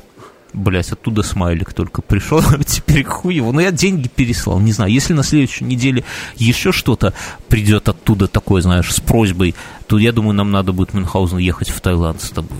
[0.52, 3.52] Блять, оттуда смайлик только пришел, теперь хуй его.
[3.52, 4.92] Но я деньги переслал, не знаю.
[4.92, 6.04] Если на следующей неделе
[6.36, 7.14] еще что-то
[7.48, 9.54] придет оттуда такое, знаешь, с просьбой,
[9.86, 12.58] то я думаю, нам надо будет Мюнхгаузен ехать в Таиланд с тобой.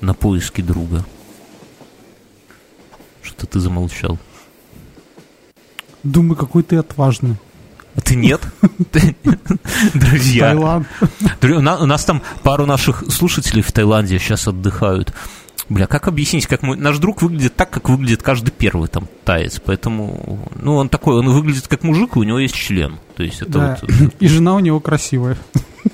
[0.00, 1.04] На поиски друга.
[3.22, 4.18] Что ты замолчал?
[6.02, 7.36] Думаю, какой ты отважный.
[7.94, 8.40] А ты нет?
[9.94, 10.86] Друзья, Таиланд.
[11.82, 15.12] У нас там пару наших слушателей в Таиланде сейчас отдыхают.
[15.70, 19.60] Бля, как объяснить, как мой, наш друг выглядит так, как выглядит каждый первый там таец,
[19.64, 23.40] поэтому, ну, он такой, он выглядит как мужик, и у него есть член, то есть
[23.40, 23.78] это Да.
[23.80, 25.38] вот, И жена у него красивая.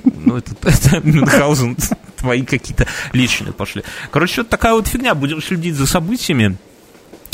[0.02, 1.76] ну, это, это Мюнхгаузен,
[2.16, 3.82] твои какие-то личные пошли.
[4.10, 6.56] Короче, вот такая вот фигня, будем следить за событиями.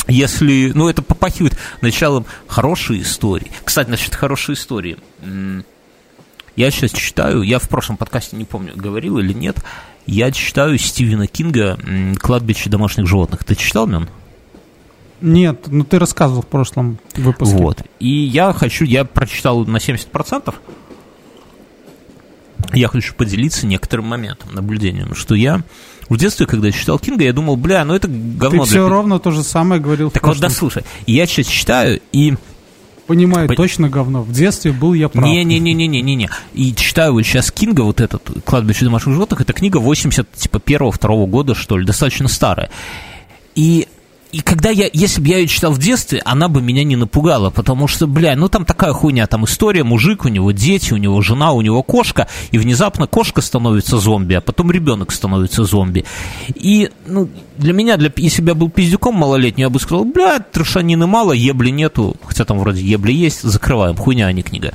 [0.09, 3.53] Если, ну, это попахивает началом хорошей истории.
[3.63, 4.97] Кстати, насчет хорошей истории.
[6.57, 9.63] Я сейчас читаю, я в прошлом подкасте, не помню, говорил или нет,
[10.05, 11.77] я читаю Стивена Кинга
[12.19, 13.43] «Кладбище домашних животных».
[13.43, 14.07] Ты читал, Мен?
[15.21, 17.55] Нет, ну ты рассказывал в прошлом выпуске.
[17.55, 17.81] Вот.
[17.99, 20.53] И я хочу, я прочитал на 70%,
[22.73, 25.61] я хочу поделиться некоторым моментом, наблюдением, что я
[26.09, 28.65] в детстве, когда читал Кинга, я думал, бля, ну это Ты говно.
[28.65, 32.35] все для- ровно то же самое говорил Так вот, да слушай, я сейчас читаю, и...
[33.07, 34.23] Понимаю, Пон- точно говно.
[34.23, 35.25] В детстве был я прав.
[35.25, 36.29] Не-не-не-не-не-не.
[36.53, 40.59] И читаю вот сейчас Кинга, вот этот «Кладбище домашних животных», это книга 80, типа,
[41.25, 42.69] года, что ли, достаточно старая.
[43.55, 43.87] И
[44.33, 47.51] и когда я, если бы я ее читал в детстве, она бы меня не напугала,
[47.51, 51.21] потому что, бля, ну там такая хуйня, там история, мужик, у него дети, у него
[51.21, 56.03] жена, у него кошка, и внезапно кошка становится зомби, а потом ребенок становится зомби.
[56.55, 60.39] И, ну, для меня, для, если бы я был пиздюком малолетним, я бы сказал, бля,
[60.39, 64.73] трешанины мало, ебли нету, хотя там вроде ебли есть, закрываем, хуйня, а не книга.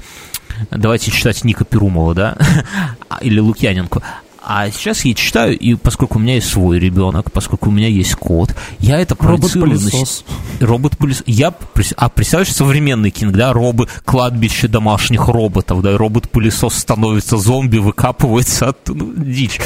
[0.71, 2.37] Давайте читать Ника Перумова, да,
[3.09, 4.03] А, или Лукьяненко.
[4.51, 8.15] А сейчас я читаю, и поскольку у меня есть свой ребенок, поскольку у меня есть
[8.15, 10.25] кот, я это Робот-пылесос.
[10.61, 11.25] Робот-пылесос.
[11.27, 11.53] Я,
[11.97, 18.69] а представляешь, современный кинг, да, робы, кладбище домашних роботов, да, и робот-пылесос становится зомби, выкапывается
[18.69, 19.61] оттуда, ну, дичь,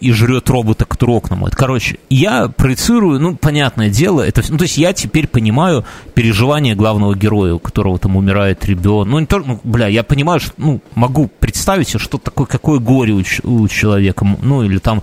[0.00, 1.54] и жрет робота, который окна моет.
[1.54, 7.14] Короче, я проецирую, ну, понятное дело, это, ну, то есть я теперь понимаю переживания главного
[7.14, 9.08] героя, у которого там умирает ребенок.
[9.08, 12.78] Ну, не только, ну, бля, я понимаю, что, ну, могу представить себе, что такое, какое
[12.78, 15.02] горе у, у человека, ну, или там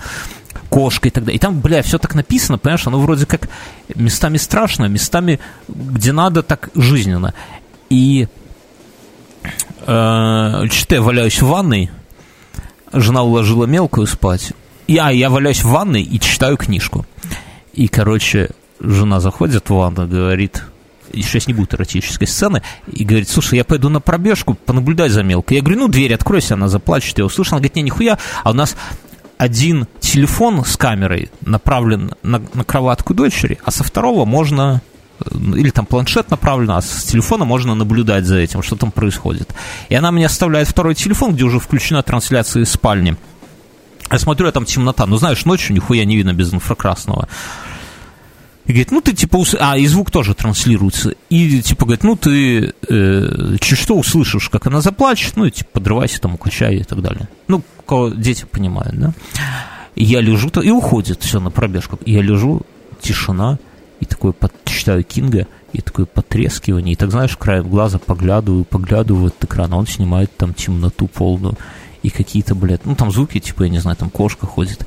[0.69, 1.37] кошка и так далее.
[1.37, 3.49] И там, бля, все так написано, понимаешь, оно вроде как
[3.95, 7.33] местами страшно, местами, где надо, так жизненно.
[7.89, 8.27] И
[9.85, 11.91] э, что-то валяюсь в ванной,
[12.91, 14.53] жена уложила мелкую спать,
[14.87, 17.05] и, а, я валяюсь в ванной и читаю книжку.
[17.73, 20.63] И, короче, жена заходит в ванну, говорит,
[21.13, 25.57] сейчас не будет эротической сцены, и говорит, слушай, я пойду на пробежку, понаблюдай за мелкой.
[25.57, 27.55] Я говорю, ну, дверь откройся, она заплачет, я услышал.
[27.55, 28.75] Она говорит, не, нихуя, а у нас
[29.37, 34.81] один телефон с камерой направлен на, на кроватку дочери, а со второго можно
[35.19, 39.53] э, или там планшет направлен, а с телефона можно наблюдать за этим, что там происходит.
[39.89, 43.17] И она мне оставляет второй телефон, где уже включена трансляция из спальни.
[44.11, 45.05] Я смотрю, а там темнота.
[45.05, 47.27] Ну, знаешь, ночью нихуя не видно без инфракрасного.
[48.65, 51.15] И говорит, ну ты типа, ус- а и звук тоже транслируется.
[51.29, 56.21] И типа говорит, ну ты э, что услышишь, как она заплачет, ну и типа подрывайся
[56.21, 57.27] там, укачай и так далее.
[57.49, 57.61] Ну,
[58.15, 59.13] дети понимают, да.
[59.95, 61.99] И я лежу, то- и уходит все на пробежку.
[62.05, 62.61] И я лежу,
[63.01, 63.59] тишина,
[63.99, 69.23] и такой под, читаю Кинга, и такое потрескивание, и так, знаешь, краем глаза поглядываю, поглядываю
[69.23, 71.57] в этот экран, а он снимает там темноту полную,
[72.03, 74.85] и какие-то, блядь, ну, там звуки, типа, я не знаю, там кошка ходит,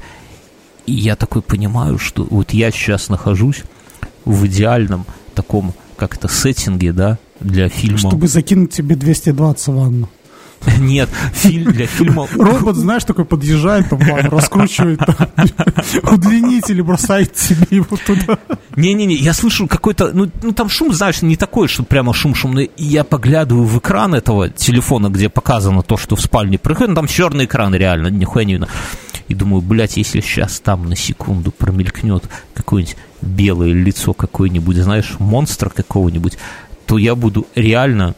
[0.87, 3.63] и я такой понимаю, что вот я сейчас нахожусь
[4.25, 7.99] в идеальном таком, как это, сеттинге, да, для фильма.
[7.99, 10.09] Чтобы закинуть тебе 220 в ванну.
[10.79, 12.27] Нет, фильм для фильма...
[12.37, 15.01] Робот, знаешь, такой подъезжает, там, раскручивает,
[16.03, 18.39] удлинитель бросает себе его туда.
[18.77, 22.71] Не-не-не, я слышу какой-то, ну, ну там шум, знаешь, не такой, что прямо шум шумный.
[22.77, 27.07] Я поглядываю в экран этого телефона, где показано то, что в спальне происходит, ну, там
[27.07, 28.69] черный экран реально, нихуя не видно.
[29.29, 35.71] И думаю, блядь, если сейчас там на секунду промелькнет какое-нибудь белое лицо какое-нибудь, знаешь, монстр
[35.71, 36.39] какого-нибудь,
[36.87, 38.15] то я буду реально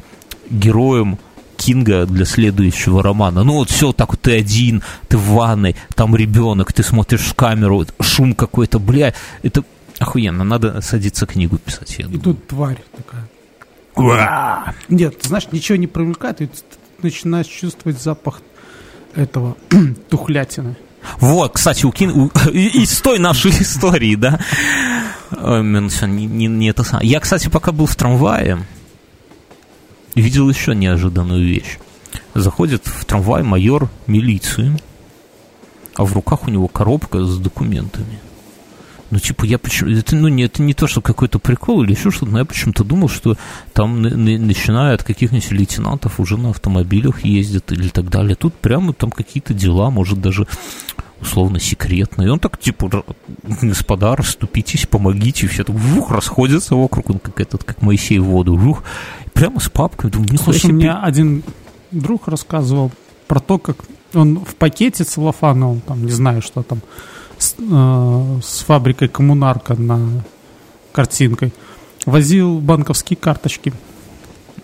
[0.50, 1.18] героем
[1.58, 3.44] Кинга для следующего романа.
[3.44, 7.34] Ну вот все так вот, ты один, ты в ванной, там ребенок, ты смотришь в
[7.34, 9.64] камеру, шум какой-то, бля, это
[9.98, 11.96] охуенно, надо садиться книгу писать.
[11.98, 12.22] Я и думаю.
[12.22, 13.28] тут тварь такая.
[14.88, 16.54] Нет, ты знаешь, ничего не привлекает, и ты
[17.02, 18.40] начинаешь чувствовать запах
[19.14, 19.56] этого
[20.08, 20.76] тухлятины.
[21.18, 22.10] Вот, кстати, у Кин...
[22.10, 22.28] у...
[22.52, 24.40] из той нашей истории, да?
[25.30, 27.08] Не, не, не это самое.
[27.08, 28.64] Я, кстати, пока был в трамвае,
[30.20, 31.78] видел еще неожиданную вещь.
[32.34, 34.78] Заходит в трамвай майор милиции,
[35.94, 38.20] а в руках у него коробка с документами.
[39.10, 39.90] Ну, типа, я почему...
[39.90, 42.84] Это, ну, не, это не то, что какой-то прикол или еще что-то, но я почему-то
[42.84, 43.36] думал, что
[43.72, 48.36] там, начиная от каких-нибудь лейтенантов, уже на автомобилях ездят или так далее.
[48.36, 50.46] Тут прямо там какие-то дела, может, даже
[51.20, 52.28] условно секретные.
[52.28, 53.04] И он так, типа,
[53.62, 58.56] господа, расступитесь, помогите, все так, вух, расходятся вокруг, он как этот, как Моисей в воду,
[58.56, 58.82] вух,
[59.32, 60.10] прямо с папкой.
[60.10, 60.72] Думаю, Слушай, себе...
[60.74, 61.42] мне один
[61.90, 62.90] друг рассказывал
[63.26, 63.76] про то, как
[64.14, 66.80] он в пакете целлофановом, там, не знаю, что там,
[67.38, 70.24] с, э, с фабрикой коммунарка на
[70.92, 71.52] картинкой,
[72.06, 73.72] возил банковские карточки.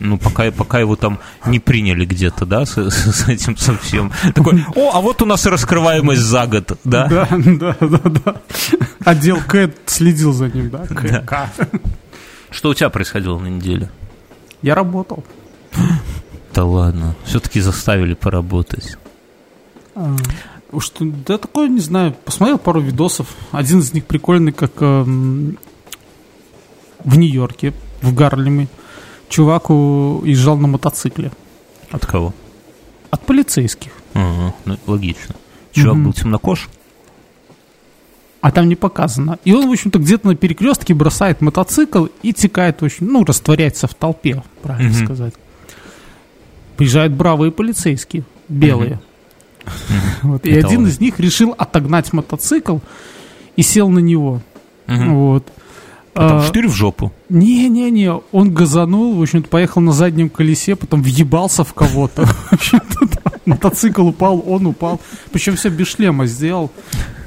[0.00, 4.12] Ну, пока, пока его там не приняли где-то, да, с, с этим совсем.
[4.34, 7.08] Такой, о, а вот у нас и раскрываемость за год, да?
[7.08, 8.36] Да, да, да, да.
[9.04, 10.86] Отдел Кэт следил за ним, да?
[10.88, 11.50] да.
[12.50, 13.90] Что у тебя происходило на неделе?
[14.62, 15.24] Я работал.
[16.54, 18.96] Да ладно, все-таки заставили поработать.
[19.96, 20.16] А,
[20.78, 23.26] что, да такое, не знаю, посмотрел пару видосов.
[23.50, 28.68] Один из них прикольный, как э, в Нью-Йорке, в Гарлеме,
[29.34, 31.32] чувак уезжал на мотоцикле.
[31.90, 32.32] От кого?
[33.10, 33.90] От полицейских.
[34.14, 35.34] Ага, ну, логично.
[35.72, 36.04] Чувак угу.
[36.04, 36.68] был темнокож?
[38.40, 39.38] а там не показано.
[39.46, 43.94] И он, в общем-то, где-то на перекрестке бросает мотоцикл и текает очень, ну, растворяется в
[43.94, 45.04] толпе, правильно mm-hmm.
[45.04, 45.34] сказать.
[46.76, 49.00] Приезжают бравые полицейские, белые.
[49.64, 49.70] Mm-hmm.
[50.24, 50.44] Вот.
[50.44, 50.88] И Это один он.
[50.88, 52.80] из них решил отогнать мотоцикл
[53.56, 54.42] и сел на него.
[54.88, 55.08] Mm-hmm.
[55.14, 55.48] Вот.
[56.14, 57.12] Потом а, штырь в жопу.
[57.28, 62.28] Не-не-не, он газанул, в общем-то, поехал на заднем колесе, потом въебался в кого-то.
[63.46, 65.00] Мотоцикл упал, он упал.
[65.32, 66.70] Причем все без шлема сделал.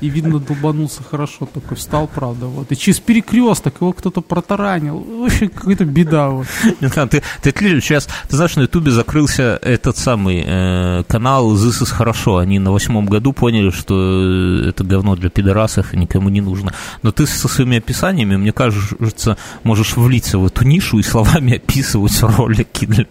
[0.02, 2.46] И, видно, долбанулся хорошо, только встал, правда.
[2.46, 2.72] Вот.
[2.72, 5.00] И через перекресток его кто-то протаранил.
[5.00, 6.30] Вообще какая-то беда.
[6.30, 6.48] Вот.
[6.80, 11.92] Ты, ты отлично, сейчас, ты знаешь, на Ютубе закрылся этот самый э, канал «This is
[11.92, 12.38] хорошо».
[12.38, 16.74] Они на восьмом году поняли, что это говно для пидорасов и никому не нужно.
[17.02, 22.22] Но ты со своими описаниями, мне кажется, можешь влиться в эту нишу и словами описывать
[22.22, 23.08] ролики.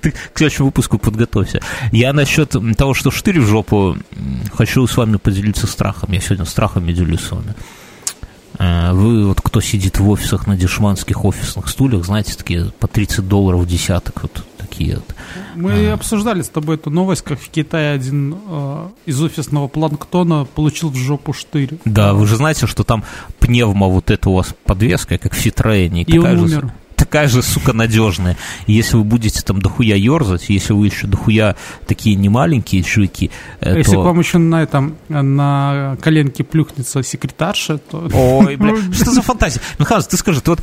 [0.00, 1.60] Ты к следующему выпуску подготовься.
[1.92, 3.96] Я насчет того, что штырь в жопу,
[4.54, 5.99] хочу с вами поделиться страхом.
[6.08, 7.54] Я сегодня страхами делюсь с вами.
[8.58, 13.26] Э, вы, вот кто сидит в офисах на дешманских офисных стульях, знаете, такие по 30
[13.26, 15.14] долларов десяток, вот такие вот.
[15.54, 15.94] Мы а.
[15.94, 20.96] обсуждали с тобой эту новость, как в Китае один э, из офисного планктона получил в
[20.96, 21.78] жопу штырь.
[21.84, 23.04] Да, вы же знаете, что там
[23.38, 26.02] пневма вот эта у вас подвеска, как в Citroёn.
[26.02, 26.62] И он умер.
[26.62, 26.72] Же
[27.10, 28.36] такая же, сука, надежная.
[28.68, 33.78] если вы будете там дохуя ерзать, если вы еще дохуя такие немаленькие чуйки, а то...
[33.78, 38.08] Если к вам еще на этом, на коленке плюхнется секретарша, то...
[38.14, 39.60] Ой, бля, что за фантазия?
[39.80, 40.60] Михаил, ты скажи, ты вот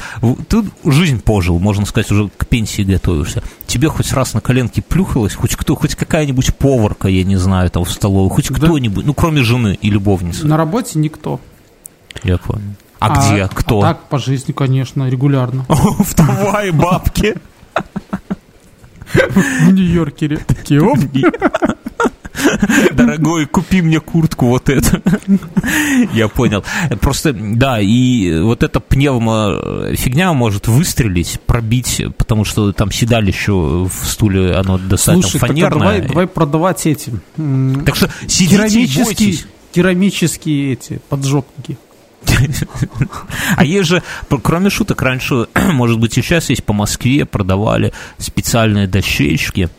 [0.47, 3.43] ты жизнь пожил, можно сказать, уже к пенсии готовишься.
[3.65, 7.83] Тебе хоть раз на коленке плюхалось, хоть кто, хоть какая-нибудь поварка, я не знаю, там
[7.83, 10.47] в столовой, хоть кто-нибудь, ну, кроме жены и любовницы.
[10.47, 11.41] На работе никто.
[12.23, 12.63] Я понял.
[12.99, 13.49] А, а где?
[13.53, 13.79] Кто?
[13.81, 15.65] А так, по жизни, конечно, регулярно.
[15.69, 17.35] В Трамвае бабки.
[19.13, 20.37] В Нью-Йоркере.
[20.37, 20.97] Такие, оп.
[22.93, 25.01] Дорогой, купи мне куртку вот эту.
[26.13, 26.63] Я понял.
[27.01, 33.91] Просто, да, и вот эта пневмо фигня может выстрелить, пробить, потому что там седалище в
[34.03, 35.79] стуле, оно достаточно Слушай, фанерное.
[35.79, 37.11] давай, давай продавать эти.
[37.85, 39.35] Так что сидите, керамические,
[39.71, 41.77] керамические эти поджопники.
[43.55, 44.03] А есть же,
[44.43, 49.69] кроме шуток, раньше, может быть, и сейчас есть по Москве продавали специальные дощечки,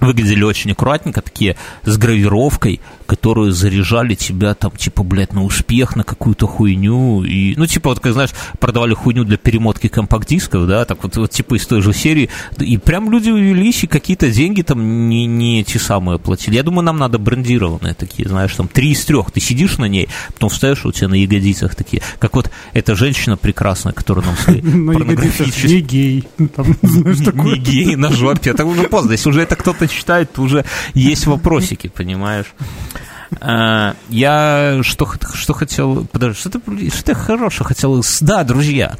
[0.00, 6.04] выглядели очень аккуратненько, такие с гравировкой, которые заряжали тебя там, типа, блядь, на успех, на
[6.04, 7.24] какую-то хуйню.
[7.24, 11.30] И, ну, типа, вот, как знаешь, продавали хуйню для перемотки компакт-дисков, да, так вот, вот,
[11.30, 12.28] типа, из той же серии.
[12.58, 16.56] И прям люди увелись, и какие-то деньги там не, не те самые платили.
[16.56, 19.30] Я думаю, нам надо брендированные такие, знаешь, там, три из трех.
[19.30, 22.02] Ты сидишь на ней, потом встаешь, у тебя на ягодицах такие.
[22.18, 25.76] Как вот эта женщина прекрасная, которая нам свои порнографические...
[25.76, 26.28] Не гей.
[26.38, 28.50] Не гей на жопе.
[28.50, 29.12] Это уже поздно.
[29.12, 32.48] Если уже это кто-то читает, то уже есть вопросики, понимаешь?
[33.40, 36.06] А, я что, что хотел...
[36.10, 38.02] Подожди, что ты, что ты хорошее хотел...
[38.20, 38.96] Да, друзья,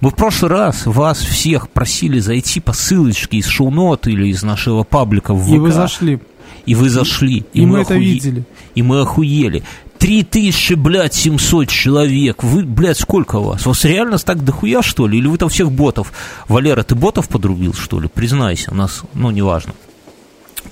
[0.00, 4.84] мы в прошлый раз вас всех просили зайти по ссылочке из шоу-нот или из нашего
[4.84, 5.54] паблика в ВК.
[5.54, 6.20] И вы зашли.
[6.66, 7.44] И вы зашли.
[7.52, 8.12] И, и мы, мы это охуе...
[8.12, 8.44] видели.
[8.74, 9.62] И мы охуели.
[9.98, 12.42] Три тысячи, блядь, семьсот человек.
[12.42, 13.64] Вы, блядь, сколько вас?
[13.64, 15.18] Вас реально так дохуя, что ли?
[15.18, 16.12] Или вы там всех ботов?
[16.46, 18.08] Валера, ты ботов подрубил, что ли?
[18.08, 19.72] Признайся, у нас, ну, неважно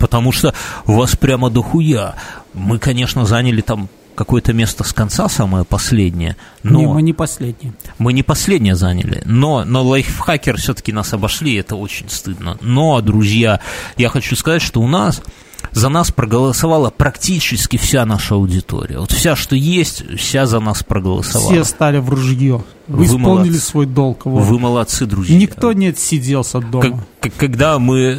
[0.03, 0.53] потому что
[0.85, 2.17] у вас прямо дохуя.
[2.55, 6.37] Мы, конечно, заняли там какое-то место с конца, самое последнее.
[6.65, 7.73] Но не, мы не последние.
[7.99, 12.59] Мы не последнее заняли, но, но лайфхакер все-таки нас обошли, это очень стыдно.
[12.61, 13.61] Но, друзья,
[13.97, 15.23] я хочу сказать, что у нас
[15.71, 18.99] за нас проголосовала практически вся наша аудитория.
[18.99, 21.53] Вот вся, что есть, вся за нас проголосовала.
[21.53, 22.65] Все стали в ружье.
[22.89, 23.61] Вы, Вы исполнили молодцы.
[23.61, 24.27] свой долг.
[24.27, 24.45] Вот.
[24.45, 25.39] Вы молодцы, друзья.
[25.39, 27.05] Никто не отсиделся дома.
[27.21, 28.15] Как, когда мы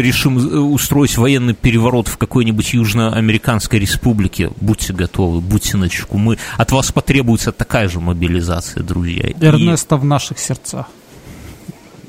[0.00, 6.18] решим устроить военный переворот в какой-нибудь южноамериканской республике, будьте готовы, будьте начеку.
[6.18, 9.32] Мы, от вас потребуется такая же мобилизация, друзья.
[9.40, 9.98] Эрнеста И...
[9.98, 10.86] в наших сердцах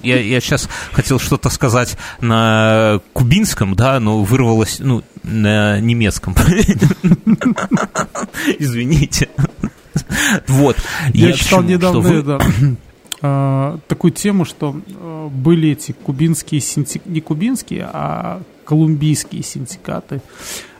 [0.03, 6.35] я, я сейчас хотел что-то сказать на кубинском, да, но вырвалось, ну, на немецком.
[8.59, 9.29] Извините.
[10.47, 10.77] Вот.
[11.13, 12.39] Я, читал недавно
[13.21, 20.21] э, такую тему, что э, были эти кубинские синдикаты, не кубинские, а колумбийские синдикаты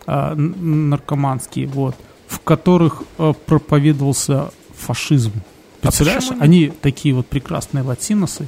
[0.08, 1.96] э, наркоманские, вот,
[2.28, 3.04] в которых
[3.46, 5.32] проповедовался фашизм.
[5.36, 8.48] А Представляешь, а они такие вот прекрасные латиносы,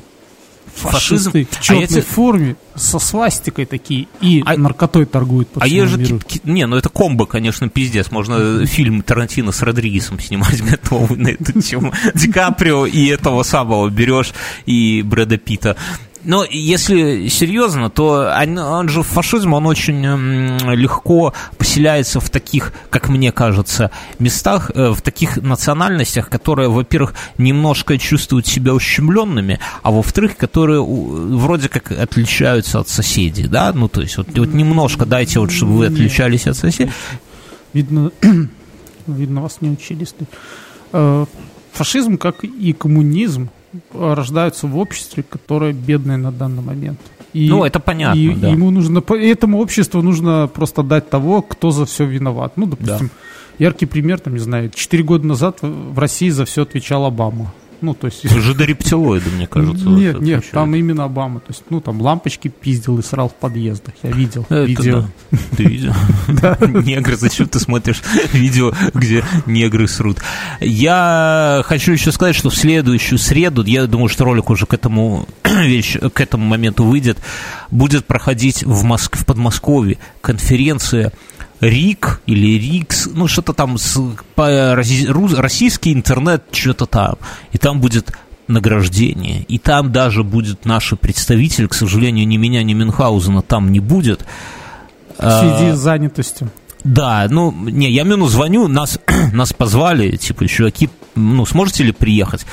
[0.76, 1.32] фашизм.
[1.32, 2.02] Фашисты в черной а эти...
[2.02, 4.58] форме, со свастикой такие, и а...
[4.58, 5.98] наркотой торгуют по А есть же...
[5.98, 6.20] Миру.
[6.44, 8.12] Не, ну это комбо, конечно, пиздец.
[8.12, 11.94] Можно фильм Тарантино с Родригесом снимать готовый на эту тему.
[12.14, 14.34] Ди Каприо и этого самого берешь,
[14.66, 15.78] и Брэда Питта.
[16.26, 20.04] Но если серьезно, то он, он же фашизм, он очень
[20.74, 27.98] легко поселяется в таких, как мне кажется, местах, э, в таких национальностях, которые, во-первых, немножко
[27.98, 34.18] чувствуют себя ущемленными, а во-вторых, которые вроде как отличаются от соседей, да, ну то есть
[34.18, 36.92] вот, вот немножко дайте вот, чтобы вы отличались от соседей.
[37.74, 38.12] Видно,
[39.08, 40.08] видно вас не учили.
[40.92, 41.26] Э,
[41.74, 43.50] фашизм, как и коммунизм,
[43.94, 47.00] рождаются в обществе, которое бедное на данный момент.
[47.34, 48.50] И, ну, это понятно, и, да.
[48.50, 52.54] Ему нужно, этому обществу нужно просто дать того, кто за все виноват.
[52.56, 53.66] Ну, допустим, да.
[53.66, 57.54] яркий пример, там, не знаю, 4 года назад в России за все отвечал Обама.
[57.86, 58.28] Ну, то есть...
[58.28, 59.88] Жидорептилоиды, мне кажется.
[59.88, 61.40] Нет, нет, там именно Обама.
[61.40, 63.94] То есть, ну, там лампочки пиздил и срал в подъездах.
[64.02, 65.02] Я видел Это видео.
[65.32, 65.38] Да.
[65.56, 65.94] Ты видел?
[66.28, 66.58] Да.
[66.60, 68.02] Негры, зачем ты смотришь
[68.34, 70.18] видео, где негры срут?
[70.60, 75.28] Я хочу еще сказать, что в следующую среду, я думаю, что ролик уже к этому,
[75.44, 77.20] вещь, к этому моменту выйдет,
[77.70, 79.16] будет проходить в, Моск...
[79.16, 81.14] в Подмосковье конференция
[81.62, 84.00] РИК или РИКС, ну что-то там, с,
[84.36, 87.16] по, российский интернет, что-то там.
[87.52, 88.12] И там будет
[88.48, 89.44] награждение.
[89.44, 94.26] И там даже будет наш представитель, к сожалению, ни меня, ни Мюнхгаузена там не будет.
[95.18, 96.50] Связи а, с занятостью.
[96.84, 99.00] Да, ну, не, я Мюну звоню, нас,
[99.34, 102.46] нас позвали, типа, чуваки, ну, сможете ли приехать?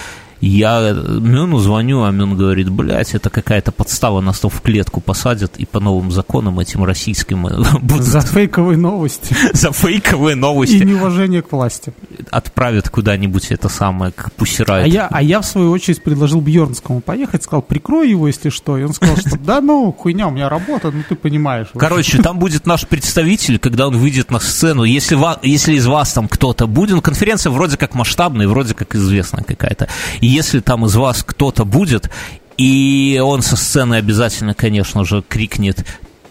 [0.42, 5.56] Я Мюну звоню, а Мюн говорит, блядь, это какая-то подстава, нас то в клетку посадят,
[5.56, 8.04] и по новым законам этим российским э, будут...
[8.04, 9.36] За фейковые новости.
[9.52, 10.74] За фейковые новости.
[10.74, 11.92] И неуважение к власти.
[12.32, 14.86] Отправят куда-нибудь это самое, как пусирает.
[14.86, 18.76] А я, а я, в свою очередь, предложил Бьернскому поехать, сказал, прикрой его, если что.
[18.76, 21.68] И он сказал, что да ну, хуйня, у меня работа, ну ты понимаешь.
[21.78, 24.82] Короче, там будет наш представитель, когда он выйдет на сцену.
[24.82, 25.16] Если,
[25.46, 29.88] если из вас там кто-то будет, ну, конференция вроде как масштабная, вроде как известная какая-то.
[30.20, 32.10] И если там из вас кто-то будет,
[32.56, 35.84] и он со сцены обязательно, конечно же, крикнет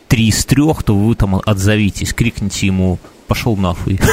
[0.07, 3.99] три из трех, то вы там отзовитесь, крикните ему «пошел нахуй».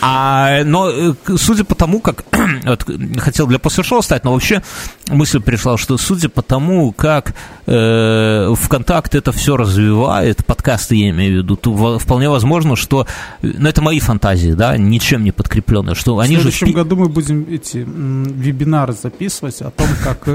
[0.00, 2.24] А, но э, судя по тому, как...
[2.64, 2.86] вот,
[3.18, 4.62] хотел для после шоу стать, но вообще
[5.08, 7.34] мысль пришла, что судя по тому, как
[7.66, 13.06] э, ВКонтакте это все развивает, подкасты я имею в виду, то вполне возможно, что...
[13.42, 16.50] Ну, это мои фантазии, да, ничем не подкрепленные, что они же...
[16.50, 20.28] В следующем году мы будем эти вебинары записывать о том, как,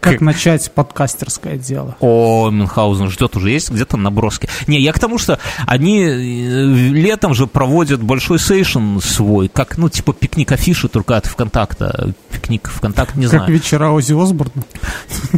[0.00, 1.96] как начать подкастерское дело.
[2.00, 4.48] О, Мюнхгаузен ждет уже, есть где-то наброски.
[4.66, 9.88] Не, я к тому, что они э, летом же проводят большой сейшн свой, как, ну,
[9.88, 12.12] типа пикник афиши, только от ВКонтакта.
[12.30, 13.46] Пикник ВКонтакт, не как знаю.
[13.46, 14.64] Как вечера Ози Осборна?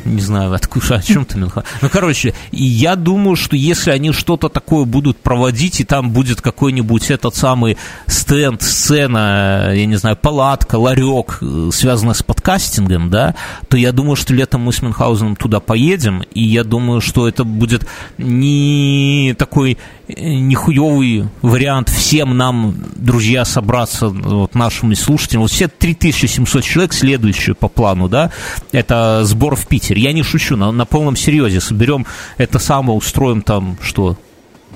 [0.04, 1.70] Не знаю, откуда, о чем ты, Мюнхгаузен.
[1.82, 7.12] Ну, короче, я думаю, что если они что-то такое будут проводить, и там будет какой-нибудь
[7.12, 7.76] этот самый
[8.08, 13.36] стенд, сцена, я не знаю, палатка, ларек, э, связанная с подкастингом, да,
[13.68, 17.44] то я думаю, что летом мы с Мюнхгаузеном туда поедем, и я думаю, что это
[17.44, 17.86] будет
[18.18, 19.78] не такой
[20.08, 25.42] э, нехуевый вариант всем нам, друзья, собраться, вот, нашим слушателям.
[25.42, 28.30] Вот все 3700 человек, следующие по плану, да,
[28.72, 30.02] это сбор в Питере.
[30.02, 34.16] Я не шучу, на, на полном серьезе соберем это самое, устроим там что?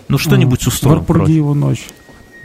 [0.08, 0.98] Ну, что-нибудь устроим.
[0.98, 1.86] Варпургиеву ночь.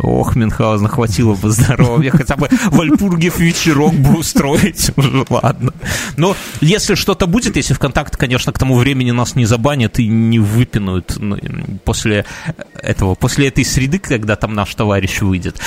[0.04, 5.74] Ох, Мюнхгаузен, хватило бы здоровья, хотя бы Вальпургев вечерок бы устроить уже, ладно.
[6.18, 10.40] Но если что-то будет, если ВКонтакте, конечно, к тому времени нас не забанят и не
[10.40, 11.38] выпинают ну,
[11.86, 12.26] после
[12.74, 15.60] этого, после этой среды, когда там наш товарищ выйдет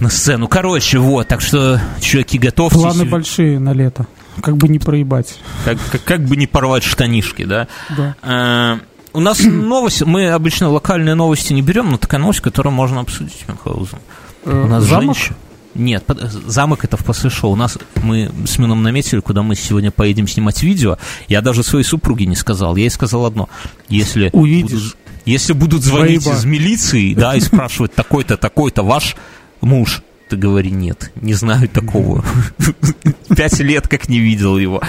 [0.00, 0.48] на сцену.
[0.48, 2.82] Короче, вот, так что, чуваки, готовьтесь.
[2.82, 4.06] Планы большие на лето,
[4.42, 5.38] как бы не проебать.
[5.64, 7.68] Как, как, как бы не порвать штанишки, да?
[7.96, 8.80] Да.
[9.16, 13.44] У нас новость, мы обычно локальные новости не берем, но такая новость, которую можно обсудить,
[13.48, 13.98] Мюнхгаузен.
[14.44, 15.16] Э, У нас замок?
[15.16, 15.36] женщина-
[15.74, 17.52] Нет, под- замок это в после шоу.
[17.52, 20.96] У нас мы с Мином наметили, куда мы сегодня поедем снимать видео.
[21.28, 22.76] Я даже своей супруге не сказал.
[22.76, 23.48] Я ей сказал одно.
[23.88, 24.70] Если Увидишь.
[24.70, 24.96] будут-
[25.26, 26.38] если будут звонить Проеба.
[26.38, 29.16] из милиции, да, и спрашивать, такой-то, такой-то ваш
[29.60, 32.24] муж, ты говори, нет, не знаю такого.
[33.36, 34.82] Пять лет как не видел его.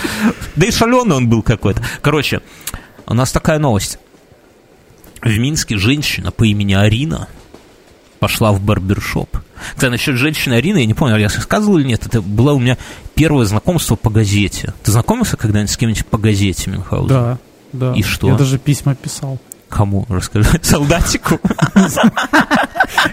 [0.56, 1.82] Да и шаленый он был какой-то.
[2.02, 2.42] Короче,
[3.08, 4.00] у нас такая новость.
[5.22, 7.28] В Минске женщина по имени Арина
[8.20, 9.38] пошла в барбершоп.
[9.76, 12.78] Кстати, насчет женщины Арины, я не помню, я рассказывал или нет, это было у меня
[13.16, 14.74] первое знакомство по газете.
[14.84, 17.08] Ты знакомился когда-нибудь с кем-нибудь по газете, Мюнхгаузен?
[17.10, 17.38] Да,
[17.74, 17.94] да.
[17.94, 18.28] И что?
[18.28, 19.40] Я даже письма писал.
[19.70, 20.06] Кому?
[20.10, 20.48] Расскажи.
[20.62, 21.40] Солдатику?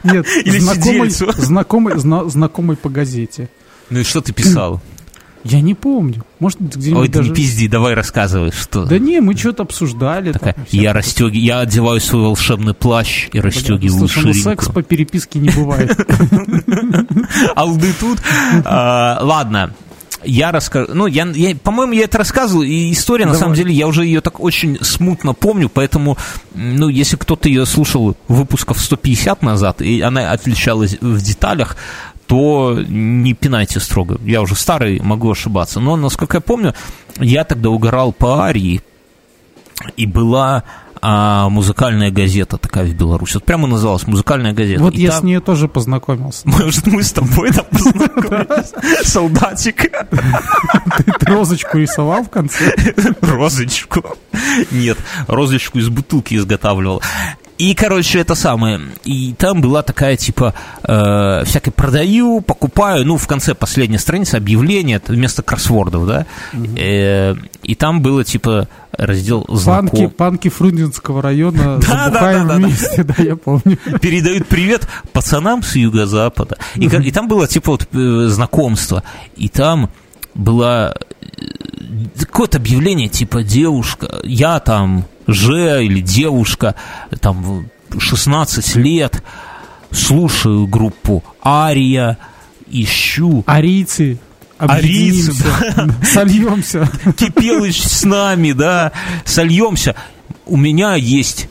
[0.04, 0.26] Нет,
[0.60, 3.48] знакомый, знакомый, зна- знакомый по газете.
[3.90, 4.80] Ну и что ты писал?
[5.44, 6.24] Я не помню.
[6.40, 7.28] Может где-нибудь Ой, даже...
[7.28, 8.86] не пизди, давай рассказывай, что.
[8.86, 10.32] Да не, мы что-то обсуждали.
[10.32, 10.82] там, Такая, всякое.
[10.82, 14.72] я расстеги, я одеваю свой волшебный плащ и расстегиваю Слушай, ну секс ширинку.
[14.72, 15.96] по переписке не бывает.
[17.54, 18.18] Алды тут.
[18.64, 19.74] А, Ладно.
[20.26, 23.40] Я расскажу, ну, я, я, по-моему, я это рассказывал, и история, на Давай.
[23.40, 26.16] самом деле, я уже ее так очень смутно помню, поэтому,
[26.54, 31.76] ну, если кто-то ее слушал выпусков 150 назад, и она отличалась в деталях,
[32.26, 34.18] то не пинайте строго.
[34.24, 35.80] Я уже старый, могу ошибаться.
[35.80, 36.74] Но, насколько я помню,
[37.18, 38.80] я тогда угорал по Арии,
[39.96, 40.62] и была
[41.02, 43.34] а, музыкальная газета такая в Беларуси.
[43.34, 44.82] Вот прямо называлась «Музыкальная газета».
[44.82, 46.48] Вот И я там- с ней тоже познакомился.
[46.48, 48.72] может, мы с тобой там познакомились?
[49.06, 49.82] Солдатик.
[49.82, 52.74] Ты розочку рисовал в конце?
[53.20, 54.02] Розочку.
[54.70, 54.96] Нет,
[55.26, 57.02] розочку из бутылки изготавливал.
[57.58, 58.80] И, короче, это самое.
[59.04, 63.06] И там была такая, типа, э, всякое продаю, покупаю.
[63.06, 66.26] Ну, в конце последней страницы объявление вместо кроссвордов, да.
[66.76, 70.10] Э, и там было, типа, раздел Панки, знаком.
[70.10, 73.78] панки Фрунзенского района Да, да, да, да, вместе, да, я помню.
[74.00, 76.58] передают привет пацанам с юго-запада.
[76.74, 79.02] И, и там было типа вот э, знакомство.
[79.36, 79.90] И там
[80.34, 81.44] было э,
[82.18, 86.74] какое-то объявление типа девушка, я там Ж или девушка,
[87.20, 89.22] там в 16 лет,
[89.90, 92.18] слушаю группу Ария,
[92.70, 94.18] ищу Арийцы,
[94.58, 96.88] Арийцы, объединимся, сольемся.
[97.16, 98.92] Кипелыч с нами, да,
[99.24, 99.94] сольемся.
[100.46, 101.48] У меня есть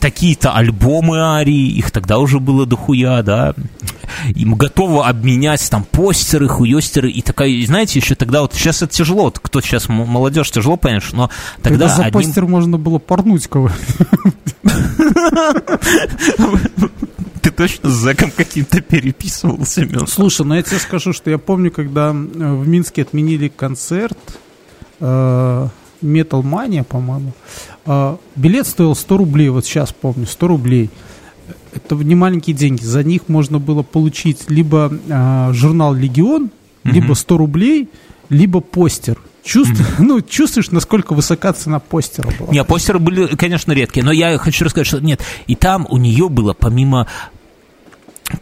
[0.00, 3.54] такие-то альбомы Арии, их тогда уже было дохуя, да,
[4.34, 8.92] им готовы обменять там постеры, хуестеры, и такая, и знаете, еще тогда вот, сейчас это
[8.94, 11.30] тяжело, вот кто сейчас, молодежь, тяжело, понимаешь, но
[11.62, 13.70] тогда Тогда за одним- постер можно было порнуть кого
[17.42, 20.06] Ты точно с зэком каким-то переписывался, Семен?
[20.06, 24.18] Слушай, ну я тебе скажу, что я помню, когда э, в Минске отменили концерт
[25.00, 25.68] э,
[26.02, 27.32] Metal Mania, по-моему,
[27.86, 30.90] э, билет стоил 100 рублей, вот сейчас помню, 100 рублей.
[31.74, 32.82] Это не маленькие деньги.
[32.82, 36.50] За них можно было получить либо э, журнал «Легион»,
[36.84, 37.88] либо 100 рублей,
[38.28, 39.18] либо постер.
[39.42, 39.74] Чувств...
[39.98, 42.52] Ну, чувствуешь, насколько высока цена постера была?
[42.52, 46.28] Не, постеры были, конечно, редкие, но я хочу рассказать, что нет, и там у нее
[46.28, 47.06] было, помимо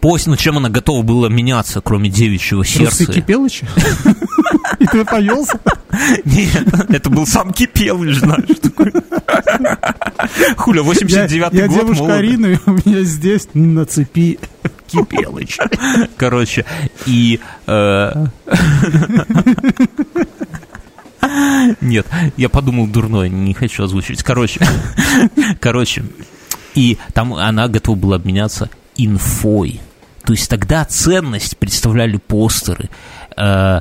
[0.01, 3.05] Пост, ну чем она готова была меняться, кроме девичьего сердца?
[3.05, 3.69] Трусы Кипелыча?
[4.81, 5.59] И ты повелся?
[6.25, 8.59] Нет, это был сам Кипелыч, знаешь.
[8.61, 8.93] такой.
[10.57, 12.15] Хуля, 89-й Я год, девушка молодо.
[12.17, 14.39] Арина, у меня здесь на цепи
[14.89, 15.59] Кипелыч.
[16.17, 16.65] Короче,
[17.07, 17.41] и...
[17.67, 18.27] э,
[21.81, 22.07] Нет,
[22.37, 24.23] я подумал дурное, не хочу озвучивать.
[24.23, 24.61] Короче,
[25.61, 26.05] короче,
[26.75, 29.81] и там она готова была обменяться инфой.
[30.25, 32.91] То есть тогда ценность представляли постеры,
[33.37, 33.81] э,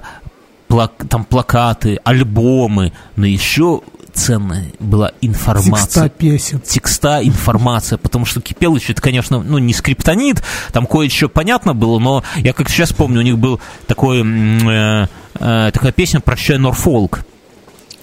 [0.68, 3.82] плак- там плакаты, альбомы, но еще
[4.14, 6.62] ценной была информация Текста песен.
[6.62, 10.42] текста, информация, потому что Кипелыч, это, конечно, ну, не скриптонит,
[10.72, 15.72] там кое-что понятно было, но я как сейчас помню, у них был такой, э, э,
[15.74, 17.26] такая песня «Прощай, Норфолк»,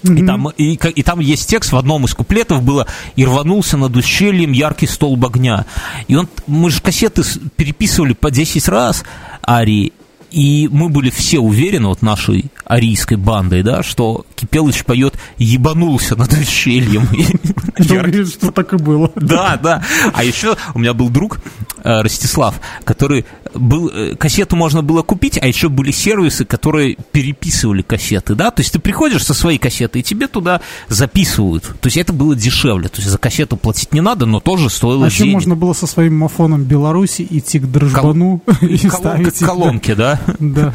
[0.03, 3.95] и там, и, и там есть текст в одном из куплетов было «И рванулся над
[3.95, 5.65] ущельем яркий столб огня».
[6.09, 7.23] И он, мы же кассеты
[7.55, 9.05] переписывали по 10 раз
[9.47, 9.93] арии,
[10.33, 16.33] и мы были все уверены, вот нашей арийской бандой, да, что Кипелыч поет «Ебанулся над
[16.33, 17.07] ущельем».
[17.77, 19.11] Я уверен, что так и было.
[19.15, 19.83] Да, да.
[20.13, 21.39] А еще у меня был друг
[21.83, 27.81] э, Ростислав, который был э, кассету можно было купить, а еще были сервисы, которые переписывали
[27.81, 28.51] кассеты, да.
[28.51, 31.63] То есть ты приходишь со своей кассеты и тебе туда записывают.
[31.79, 32.89] То есть это было дешевле.
[32.89, 35.33] То есть за кассету платить не надо, но тоже стоило А еще денег.
[35.33, 39.37] можно было со своим мафоном Беларуси идти к Дрожбану и ставить...
[39.39, 40.19] колонки, да.
[40.39, 40.73] Да.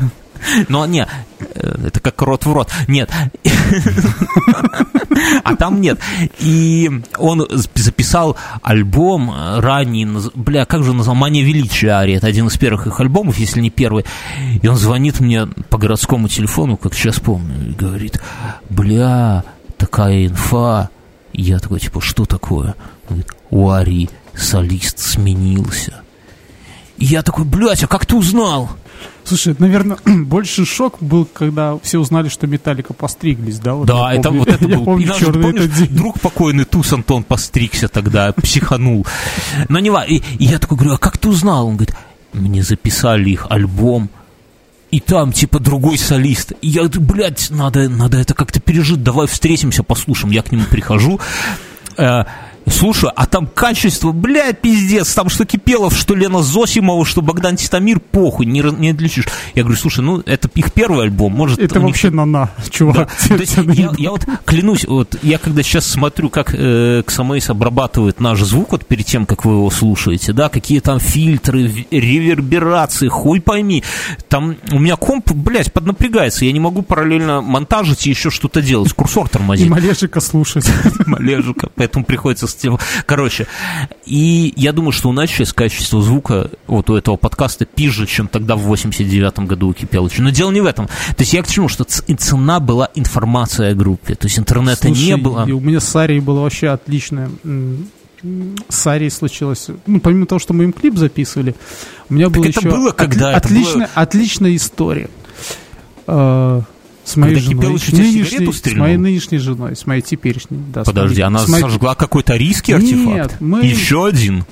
[0.69, 1.07] Но не,
[1.41, 2.71] э, это как рот в рот.
[2.87, 3.11] Нет.
[5.43, 5.99] А там нет.
[6.39, 11.17] И он записал альбом э, ранний, бля, как же он назвал?
[11.17, 12.15] «Мания величия» Ари.
[12.15, 14.05] Это один из первых их альбомов, если не первый.
[14.63, 18.21] И он звонит мне по городскому телефону, как сейчас помню, и говорит,
[18.71, 19.45] бля,
[19.77, 20.91] такая инфа.
[21.33, 22.75] Я такой, типа, что такое?
[23.09, 26.03] Он говорит, у Ари солист сменился.
[26.97, 28.71] И я такой, блядь, а как ты узнал?
[29.29, 33.75] Слушай, наверное, больше шок был, когда все узнали, что Металлика постриглись, да?
[33.75, 34.85] Вот Да, это помню- вот это я был.
[34.85, 35.89] помню даже, помнишь, этот день.
[35.97, 39.07] друг покойный Туз Антон постригся тогда, психанул.
[39.69, 41.67] Но не и, и я такой говорю, а как ты узнал?
[41.69, 41.95] Он говорит,
[42.33, 44.09] мне записали их альбом,
[44.91, 46.53] и там, типа, другой солист.
[46.63, 50.33] И я говорю, блядь, надо, надо это как-то пережить, давай встретимся, послушаем.
[50.33, 51.21] Я к нему прихожу,
[51.99, 52.25] э,
[52.71, 58.01] слушаю, а там качество, блядь, пиздец, там что Кипелов, что Лена Зосимова, что Богдан Титамир,
[58.01, 59.27] похуй, не, не отличишь.
[59.55, 62.71] Я говорю, слушай, ну, это их первый альбом, может, Это у них вообще на-на, да.
[62.71, 63.11] чувак.
[63.29, 67.03] То есть я, я вот клянусь, вот я когда сейчас смотрю, как э,
[67.49, 73.09] обрабатывает наш звук, вот перед тем, как вы его слушаете, да, какие там фильтры, реверберации,
[73.09, 73.83] хуй пойми.
[74.29, 78.93] Там у меня комп, блядь, поднапрягается, я не могу параллельно монтажить и еще что-то делать,
[78.93, 79.69] курсор И тормозит.
[79.69, 80.71] Малешика слушать.
[81.07, 82.79] Малежика, поэтому приходится тем.
[83.07, 83.47] Короче,
[84.05, 88.29] и я думаю, что у нас сейчас качество звука вот у этого подкаста пиже, чем
[88.29, 90.23] тогда в 89-м году у Кипелыча.
[90.23, 90.87] Но дело не в этом.
[90.87, 94.15] То есть я к чему, что цена была информация о группе.
[94.15, 95.45] То есть интернета Слушай, не было.
[95.47, 97.31] и у меня с Арией было вообще отличное.
[98.69, 99.69] С Арией случилось.
[99.87, 101.55] Ну, помимо того, что мы им клип записывали,
[102.11, 103.31] у меня было это еще было когда?
[103.31, 105.09] Это отличная, отличная история.
[107.09, 107.63] С моей Когда женой.
[107.63, 110.61] Кипелыч Нынешней- сигарету с моей нынешней женой, с моей теперешней.
[110.75, 113.07] Да, Подожди, моей- она моей- сожгла какой-то рийский артефакт?
[113.33, 114.45] Нет, мы- Еще один.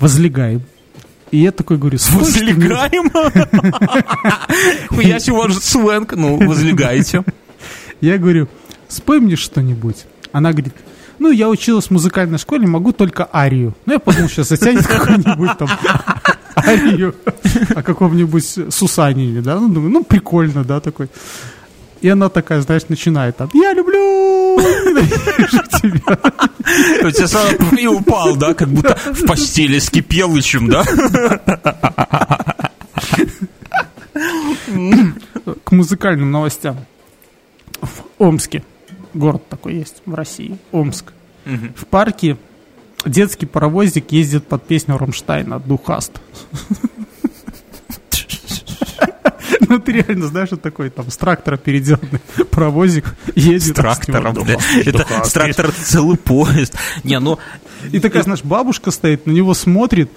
[0.00, 0.62] Возлегаем.
[1.30, 3.10] И я такой говорю, «Слышь, ты мне- Возлегаем?
[5.00, 6.12] Я же сленг.
[6.16, 7.22] Ну, возлегаете.
[8.00, 8.48] Я говорю,
[8.88, 10.04] спой мне что-нибудь.
[10.32, 10.74] Она говорит,
[11.20, 13.74] ну, я училась в музыкальной школе, могу только арию.
[13.86, 15.68] Ну, я подумал, сейчас затянет какую-нибудь там
[16.56, 17.14] арию
[17.76, 19.60] о каком-нибудь Сусанине, да?
[19.60, 21.08] Ну, думаю, ну, прикольно, да, такой.
[22.02, 24.58] И она такая, знаешь, начинает там, я люблю,
[25.82, 26.18] тебя.
[27.06, 30.84] У тебя сразу и упал, да, как будто в постели с Кипелычем, да?
[35.64, 36.76] К музыкальным новостям.
[37.80, 38.64] В Омске,
[39.14, 41.12] город такой есть в России, Омск.
[41.44, 42.36] В парке
[43.04, 46.20] детский паровозик ездит под песню Рамштайна «Духаст».
[49.68, 53.62] Ну, ты реально знаешь, что такой там с трактора переделанный паровозик едет.
[53.62, 56.74] С трактором, ним, Это с трактора целый поезд.
[57.04, 57.38] Не, ну,
[57.90, 60.10] И такая, знаешь, бабушка стоит, на него смотрит,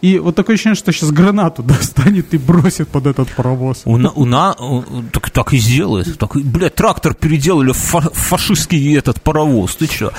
[0.00, 3.82] и вот такое ощущение, что сейчас гранату достанет и бросит под этот паровоз.
[3.84, 4.54] у, на, у, на,
[5.12, 6.18] так, так и сделает.
[6.18, 9.76] Так, блядь, трактор переделали в фа- фашистский этот паровоз.
[9.76, 10.10] Ты чё?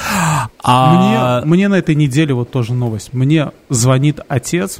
[0.63, 3.11] А, Мне, мне на этой неделе вот тоже новость.
[3.13, 4.79] Мне звонит отец,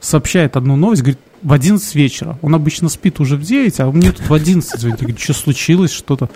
[0.00, 2.38] сообщает одну новость, говорит, в 11 вечера.
[2.42, 5.00] Он обычно спит уже в 9, а мне тут в 11 звонит.
[5.00, 6.30] Я говорю, что случилось, что-то.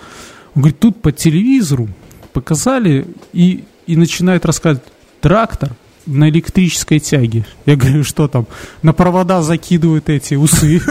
[0.55, 1.89] Он говорит, тут по телевизору
[2.31, 4.83] показали и, и начинает рассказывать,
[5.21, 5.71] трактор
[6.05, 7.45] на электрической тяге.
[7.65, 8.45] Я говорю, что там?
[8.81, 10.81] На провода закидывают эти усы.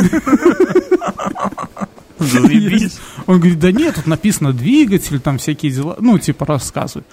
[3.26, 7.06] Он говорит, да нет, тут написано двигатель, там всякие дела, ну, типа, рассказывают.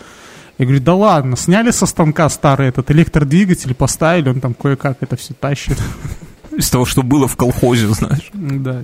[0.58, 5.16] Я говорю, да ладно, сняли со станка старый этот электродвигатель, поставили, он там кое-как это
[5.16, 5.78] все тащит
[6.60, 8.30] из того, что было в колхозе, знаешь.
[8.34, 8.82] Да.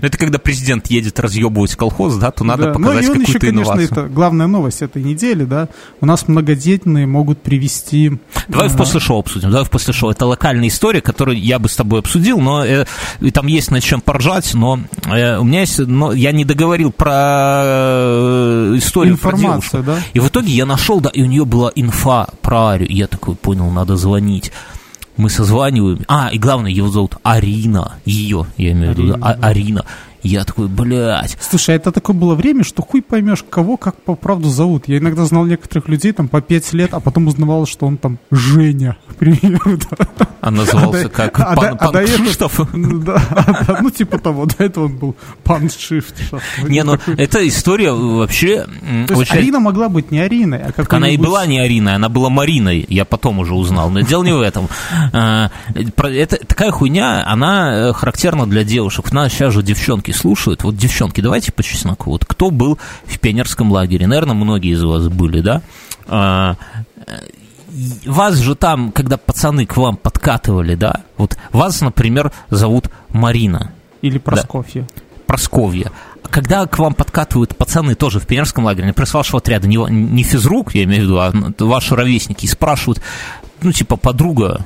[0.00, 2.72] Но это когда президент едет разъебывать колхоз, да, то надо да.
[2.72, 3.88] показать ну, какую-то еще, инновацию.
[3.88, 5.68] конечно, это главная новость этой недели, да.
[6.00, 8.18] У нас многодетные могут привести...
[8.48, 8.70] Давай а...
[8.70, 10.10] в после шоу обсудим, давай в после шоу.
[10.10, 12.84] Это локальная история, которую я бы с тобой обсудил, но э,
[13.20, 15.78] и там есть над чем поржать, но э, у меня есть...
[15.78, 19.98] Но я не договорил про э, историю Информация, про да?
[20.12, 22.90] И в итоге я нашел, да, и у нее была инфа про Арию.
[22.90, 24.52] Я такой понял, надо звонить
[25.16, 26.00] мы созваниваем.
[26.08, 27.94] А, и главное, его зовут Арина.
[28.04, 29.38] Ее, я имею в виду, Арина.
[29.40, 29.84] А, Арина.
[30.26, 31.38] Я такой, блядь.
[31.40, 34.88] Слушай, это такое было время, что хуй поймешь, кого как по правду зовут.
[34.88, 38.18] Я иногда знал некоторых людей там по пять лет, а потом узнавал, что он там
[38.30, 39.78] Женя, к примеру.
[39.90, 40.26] Да.
[40.40, 42.60] А назывался а как а пан, а пан Кшиштов?
[43.06, 46.14] Да, а, ну типа того, до этого он был пан Шифт.
[46.62, 48.66] Не, ну эта история вообще...
[49.06, 52.08] То есть Арина могла быть не Ариной, а как Она и была не Ариной, она
[52.08, 54.68] была Мариной, я потом уже узнал, но дело не в этом.
[55.12, 59.12] А, это такая хуйня, она характерна для девушек.
[59.12, 63.70] Нас сейчас же девчонки слушают, вот девчонки, давайте по чесноку, вот кто был в пионерском
[63.70, 64.06] лагере?
[64.06, 65.62] Наверное, многие из вас были, да?
[66.08, 66.56] А,
[68.06, 73.72] вас же там, когда пацаны к вам подкатывали, да, вот вас, например, зовут Марина.
[74.02, 74.82] Или Просковья.
[74.82, 75.02] Да.
[75.26, 75.90] Просковья.
[76.22, 80.22] Когда к вам подкатывают пацаны тоже в пионерском лагере, например, с вашего отряда, не, не
[80.22, 81.32] физрук, я имею в виду, а
[81.64, 83.00] ваши ровесники, и спрашивают,
[83.60, 84.64] ну, типа, подруга,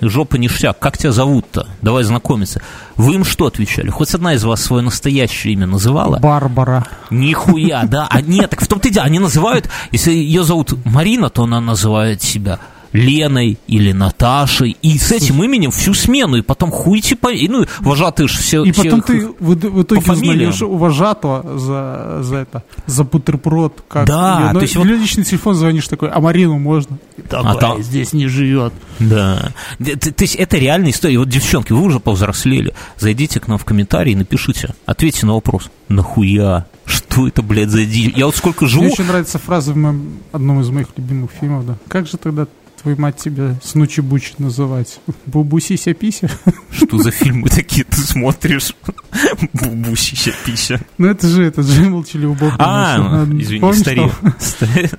[0.00, 1.68] жопа ништяк, как тебя зовут-то?
[1.82, 2.60] Давай знакомиться.
[2.96, 3.90] Вы им что отвечали?
[3.90, 6.18] Хоть одна из вас свое настоящее имя называла?
[6.18, 6.86] Барбара.
[7.10, 8.06] Нихуя, да.
[8.10, 11.60] А нет, так в том-то и дело, они называют, если ее зовут Марина, то она
[11.60, 12.58] называет себя
[12.96, 17.66] Леной или Наташей, и с этим именем всю смену, и потом хуй типа, и, ну,
[17.80, 22.64] вожатые же все И потом ты в, в итоге узнаешь у вожатого за, за это,
[22.86, 24.86] за бутерброд, как да, ее, то есть вот...
[24.86, 26.98] личный телефон звонишь такой, а Марину можно?
[27.28, 27.82] Такой, а там...
[27.82, 28.72] здесь не живет.
[28.98, 29.52] Да.
[29.78, 31.18] То есть это реальная история.
[31.18, 32.72] Вот, девчонки, вы уже повзрослели.
[32.98, 35.70] Зайдите к нам в комментарии и напишите, ответьте на вопрос.
[35.88, 36.66] Нахуя?
[36.84, 38.14] Что это, блядь, за дичь?
[38.16, 38.84] Я вот сколько живу...
[38.84, 41.76] Мне очень нравится фраза в моем, одном из моих любимых фильмов, да.
[41.88, 42.46] Как же тогда
[42.86, 45.00] твою мать тебя Снучи-Буч называть?
[45.26, 46.30] Бубусися-пися?
[46.70, 48.76] Что за фильмы такие ты смотришь?
[49.54, 50.80] Бубусися-пися.
[50.96, 52.52] Ну это же, это же молчаливый бог.
[52.58, 54.12] А, извини, старею.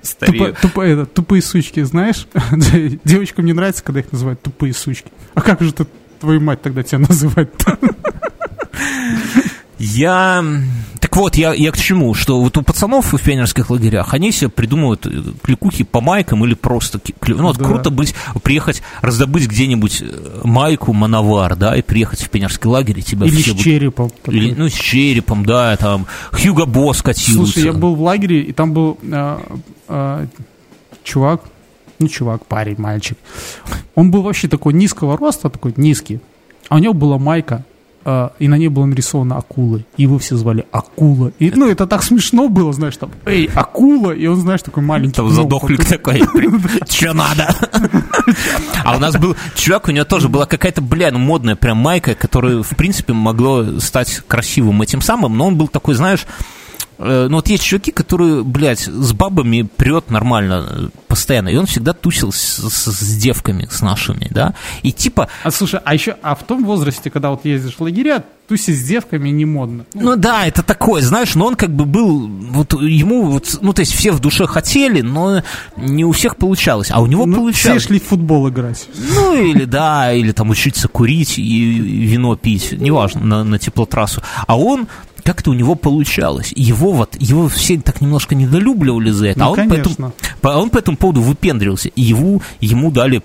[0.03, 1.07] Старею.
[1.13, 2.27] Тупые сучки, знаешь?
[3.05, 5.09] Девочкам не нравится, когда их называют тупые сучки.
[5.33, 5.87] А как же ты
[6.19, 7.79] твою мать тогда тебя называть-то?
[9.79, 10.43] Я...
[11.17, 12.13] Вот, я, я к чему?
[12.13, 16.53] Что вот у пацанов в пионерских лагерях, они себе придумывают э, кликухи по майкам или
[16.53, 17.01] просто...
[17.25, 17.65] Ну, вот да.
[17.65, 18.13] круто быть,
[18.43, 23.41] приехать, раздобыть где-нибудь э, майку, мановар, да, и приехать в пионерский лагерь, и тебя или
[23.41, 23.55] все...
[23.55, 24.11] с черепом.
[24.27, 27.33] Или, ну, с черепом, да, там, Хьюго Босс катился.
[27.33, 29.41] Слушай, я был в лагере, и там был а,
[29.87, 30.27] а,
[31.03, 31.41] чувак,
[31.97, 33.17] ну, чувак, парень, мальчик.
[33.95, 36.19] Он был вообще такой низкого роста, такой низкий.
[36.69, 37.65] А у него была майка
[38.09, 39.85] а, и на ней было нарисовано акулы.
[39.97, 41.33] И его все звали Акула.
[41.39, 45.15] И, ну, это так смешно было, знаешь, там, эй, Акула, и он, знаешь, такой маленький.
[45.15, 46.23] Там задохлик такой,
[46.89, 47.53] что надо?
[48.85, 52.15] А у нас был чувак, у него тоже была какая-то, бля, ну, модная прям майка,
[52.15, 56.56] которая, в принципе, могло стать красивым этим самым, но он был такой, знаешь, Э,
[56.99, 61.93] ну вот есть чуваки, которые, блядь, с бабами прет нормально э, постоянно, и он всегда
[61.93, 65.29] тусил с, с, с девками, с нашими, да, и типа...
[65.43, 68.83] А слушай, а еще, а в том возрасте, когда вот ездишь в лагеря, тусить с
[68.83, 69.85] девками не модно.
[69.93, 73.81] Ну да, это такое, знаешь, но он как бы был, вот ему, вот, ну то
[73.81, 75.43] есть все в душе хотели, но
[75.75, 77.83] не у всех получалось, а у него ну, получалось.
[77.83, 78.87] Все шли в футбол играть.
[79.15, 84.21] Ну или да, или там учиться курить и вино пить, неважно, на, на теплотрассу.
[84.47, 84.87] А он
[85.27, 86.53] как-то у него получалось.
[86.55, 90.59] Его вот, его все так немножко недолюбливали за это, ну, а, он по этому, а
[90.61, 91.89] он по этому поводу выпендривался.
[91.89, 93.21] И его, ему дали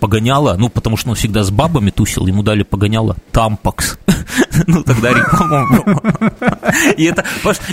[0.00, 3.98] погоняло, ну, потому что он всегда с бабами тусил, ему дали погоняло тампакс.
[4.66, 6.72] ну, тогда реклама была.
[6.96, 7.24] и, это,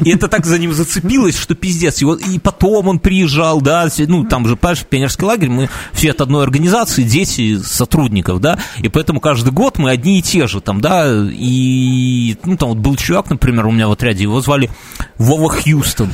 [0.03, 2.01] и это так за ним зацепилось, что пиздец.
[2.01, 6.22] Вот, и потом он приезжал, да, ну, там же, понимаешь, пионерский лагерь, мы все от
[6.22, 10.82] одной организации, дети сотрудников, да, и поэтому каждый год мы одни и те же, там,
[10.82, 14.70] да, и, ну, там вот был чувак, например, у меня в отряде, его звали
[15.18, 16.10] Вова Хьюстон.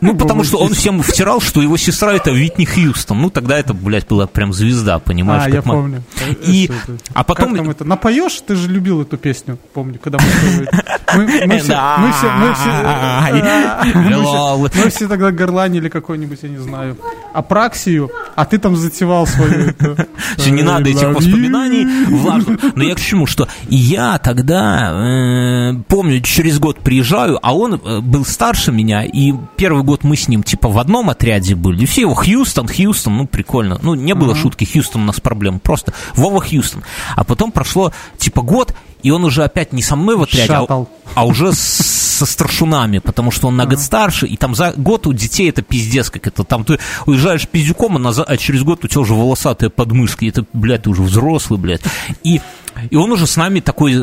[0.00, 3.20] Ну, потому что он всем втирал, что его сестра это Витни Хьюстон.
[3.20, 5.44] Ну, тогда это, блядь, была прям звезда, понимаешь?
[5.46, 6.02] А, я помню.
[6.42, 6.70] И,
[7.12, 7.50] а потом...
[7.50, 7.84] Как там это?
[7.84, 8.40] Напоешь?
[8.46, 10.24] Ты же любил эту песню, помню, когда мы
[11.16, 12.70] мы, мы, все, мы все, мы все,
[14.84, 16.96] мы все тогда горланили какой-нибудь, я не знаю,
[17.32, 19.74] апраксию, а ты там затевал свою...
[20.36, 22.76] Все, не надо этих воспоминаний влажных.
[22.76, 28.72] Но я к чему, что я тогда, помню, через год приезжаю, а он был старше
[28.72, 31.82] меня, и первый год мы с ним, типа, в одном отряде были.
[31.82, 33.78] И все его Хьюстон, Хьюстон, ну, прикольно.
[33.82, 36.84] Ну, не было шутки, Хьюстон у нас проблем, просто Вова Хьюстон.
[37.16, 40.86] А потом прошло, типа, год, и он уже опять не со мной в отряде, а,
[41.14, 41.58] а уже с,
[42.20, 45.62] со старшунами, потому что он на год старше, и там за год у детей это
[45.62, 49.14] пиздец, как это, там ты уезжаешь пиздюком, а, назад, а через год у тебя уже
[49.14, 51.82] волосатые подмышки, это, блядь, ты уже взрослый, блядь.
[52.22, 52.40] И
[52.90, 53.94] и он уже с нами такой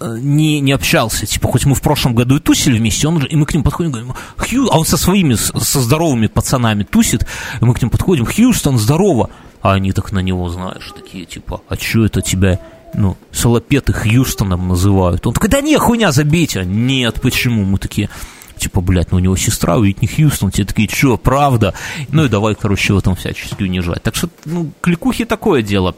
[0.00, 1.26] не, не общался.
[1.26, 3.64] Типа, хоть мы в прошлом году и тусили вместе, он уже, и мы к ним
[3.64, 7.26] подходим, говорим, Хью, а он со своими, со здоровыми пацанами тусит,
[7.60, 9.30] и мы к ним подходим, Хьюстон, здорово.
[9.62, 12.60] А они так на него, знаешь, такие, типа, а что это тебя
[12.94, 15.26] ну, Солопеты Хьюстоном называют.
[15.26, 16.64] Он такой, да не, хуйня, забейте.
[16.64, 17.64] Нет, почему?
[17.64, 18.10] Мы такие,
[18.56, 21.74] типа, блядь, ну у него сестра Уитни Хьюстон, те такие, что, правда?
[22.10, 24.02] Ну и давай, короче, его там всячески унижать.
[24.02, 25.94] Так что, ну, кликухи такое дело.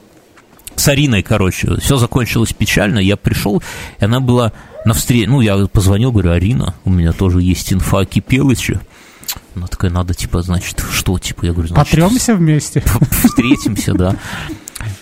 [0.75, 3.63] С Ариной, короче, все закончилось печально, я пришел,
[4.01, 4.53] и она была
[4.87, 8.81] на встрече, ну, я позвонил, говорю, Арина, у меня тоже есть инфа о Кипелыче.
[9.55, 11.91] Она такая, надо, типа, значит, что, типа, я говорю, значит...
[11.91, 12.83] Потремся вместе.
[13.25, 14.17] Встретимся, да.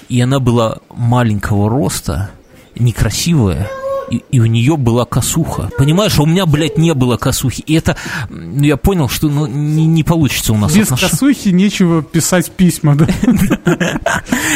[0.08, 2.30] И она была маленького роста,
[2.74, 3.68] некрасивая,
[4.10, 5.70] и, и у нее была косуха.
[5.78, 7.62] Понимаешь, а у меня, блядь, не было косухи.
[7.62, 7.96] И это,
[8.28, 10.74] ну, я понял, что ну, не, не получится у нас.
[10.74, 11.10] Без отнош...
[11.10, 13.06] косухи нечего писать письма, да?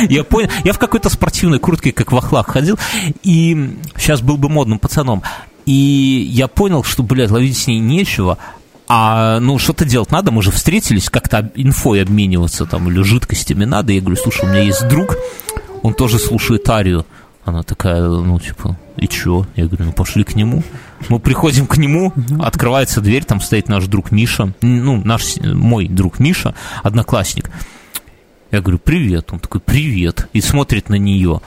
[0.09, 0.51] Я понял.
[0.65, 2.79] Я в какой-то спортивной куртке, как в Ахлах, ходил,
[3.23, 5.23] и сейчас был бы модным пацаном.
[5.67, 8.37] И я понял, что, блядь, ловить с ней нечего,
[8.89, 13.93] а, ну, что-то делать надо, мы же встретились, как-то инфой обмениваться там или жидкостями надо.
[13.93, 15.17] Я говорю, слушай, у меня есть друг,
[15.83, 17.07] он тоже слушает Арию.
[17.45, 19.47] Она такая, ну, типа, и чё?
[19.55, 20.63] Я говорю, ну, пошли к нему.
[21.11, 26.21] Мы приходим к нему, открывается дверь, там стоит наш друг Миша, ну, наш, мой друг
[26.21, 27.51] Миша, одноклассник.
[28.51, 29.31] Я говорю, привет.
[29.33, 30.29] Он такой, привет.
[30.33, 31.41] И смотрит на нее.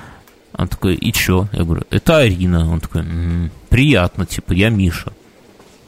[0.54, 1.48] Он такой, и чё?
[1.54, 2.70] Я говорю, это Арина.
[2.70, 5.14] Он такой, м-м, приятно, типа, я Миша.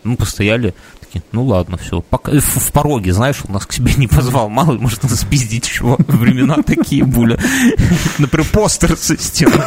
[0.03, 0.73] Мы постояли,
[1.09, 2.01] такие, ну ладно, все.
[2.01, 4.49] Пока, в, в пороге, знаешь, он нас к себе не позвал.
[4.49, 5.97] Мало ли, может, нас спиздить чего.
[6.07, 7.39] Времена такие были.
[8.17, 9.61] Например, постер со стены.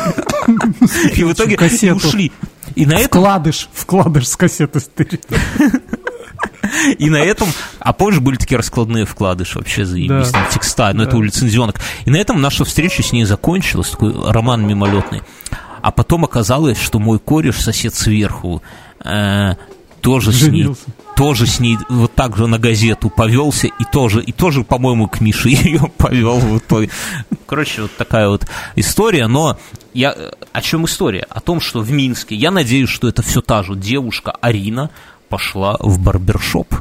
[1.14, 1.56] И в итоге
[1.92, 2.32] ушли.
[2.74, 3.06] И на этом...
[3.06, 5.26] Вкладыш, вкладыш с кассеты стырит.
[6.98, 7.48] И на этом,
[7.80, 10.40] а позже были такие раскладные вкладыши, вообще заебись, да.
[10.40, 11.08] там текста, но да.
[11.08, 11.80] это у лицензионок.
[12.06, 15.22] И на этом наша встреча с ней закончилась, такой роман мимолетный.
[15.82, 18.62] А потом оказалось, что мой кореш, сосед сверху,
[19.04, 19.54] э,
[20.02, 20.82] тоже Женился.
[20.82, 24.64] с ней тоже с ней вот так же на газету повелся и тоже, и тоже,
[24.64, 26.90] по-моему, к Мише ее повел в итоге.
[27.46, 28.46] Короче, вот такая вот
[28.76, 29.58] история, но
[29.94, 30.14] я,
[30.52, 31.26] о чем история?
[31.28, 34.90] О том, что в Минске, я надеюсь, что это все та же девушка Арина
[35.28, 36.74] пошла в барбершоп.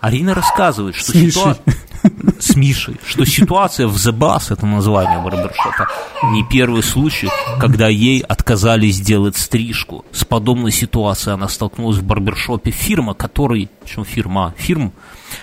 [0.00, 1.64] Арина рассказывает, что ситуация
[2.38, 5.88] с Мишей, что ситуация в The Bass, это название барбершопа,
[6.32, 7.28] не первый случай,
[7.58, 10.04] когда ей отказали сделать стрижку.
[10.12, 14.92] С подобной ситуацией она столкнулась в барбершопе фирма, который, чем фирма, фирм,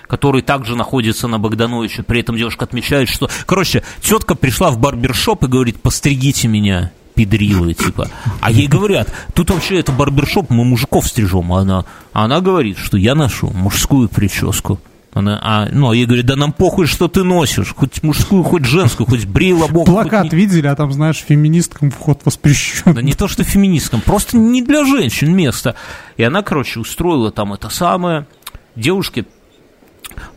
[0.07, 2.03] который также находится на Богдановиче.
[2.03, 7.73] При этом девушка отмечает, что, короче, тетка пришла в барбершоп и говорит, постригите меня педрилы,
[7.73, 8.09] типа.
[8.41, 11.51] А ей говорят, тут вообще это барбершоп, мы мужиков стрижем.
[11.51, 14.79] А она, а она говорит, что я ношу мужскую прическу.
[15.13, 18.65] Она, а, ну, а ей говорят, да нам похуй, что ты носишь, хоть мужскую, хоть
[18.65, 19.85] женскую, хоть брей лобок.
[19.85, 20.33] Плакат хоть...
[20.33, 22.93] видели, а там, знаешь, феминисткам вход воспрещен.
[22.93, 25.75] Да не то, что феминисткам, просто не для женщин место.
[26.17, 28.27] И она, короче, устроила там это самое.
[28.75, 29.25] Девушке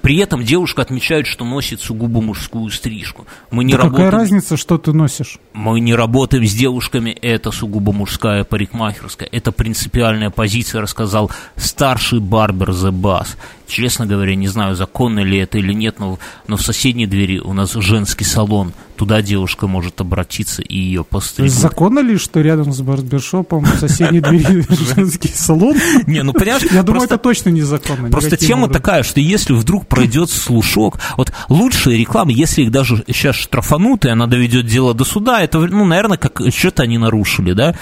[0.02, 3.26] при этом девушка отмечает, что носит сугубо мужскую стрижку.
[3.50, 4.06] Мы не да работаем...
[4.06, 5.38] Какая разница, что ты носишь?
[5.52, 9.28] Мы не работаем с девушками, это сугубо мужская парикмахерская.
[9.30, 13.36] Это принципиальная позиция, рассказал старший барбер The Bass.
[13.70, 16.18] Честно говоря, не знаю, законно ли это или нет, но,
[16.48, 18.72] но в соседней двери у нас женский салон.
[18.96, 21.52] Туда девушка может обратиться и ее постригут.
[21.52, 24.66] Законно ли, что рядом с барбершопом в соседней двери
[24.96, 25.76] женский салон?
[26.06, 26.64] Не, ну понимаешь...
[26.70, 28.10] Я думаю, это точно незаконно.
[28.10, 33.36] Просто тема такая, что если вдруг пройдет слушок, вот лучшая реклама, если их даже сейчас
[33.36, 37.76] штрафанут, и она доведет дело до суда, это, ну, наверное, как что-то они нарушили, да?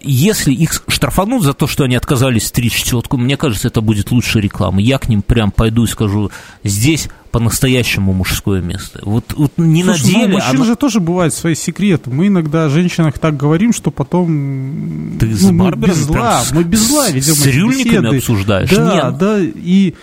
[0.00, 4.42] Если их штрафанут за то, что они отказались стричь четку, мне кажется, это будет лучшая
[4.42, 4.80] реклама.
[4.80, 6.30] Я к ним прям пойду и скажу,
[6.62, 9.00] здесь по-настоящему мужское место.
[9.02, 10.26] Вот, вот не Слушай, на деле...
[10.26, 10.64] Ну, мужчин оно...
[10.64, 12.10] же тоже бывают свои секреты.
[12.10, 15.16] Мы иногда о женщинах так говорим, что потом...
[15.18, 18.70] Ты ну, с мы без зла, мы без зла ведем С рюльниками обсуждаешь?
[18.70, 19.18] Да, Нет.
[19.18, 19.94] да, и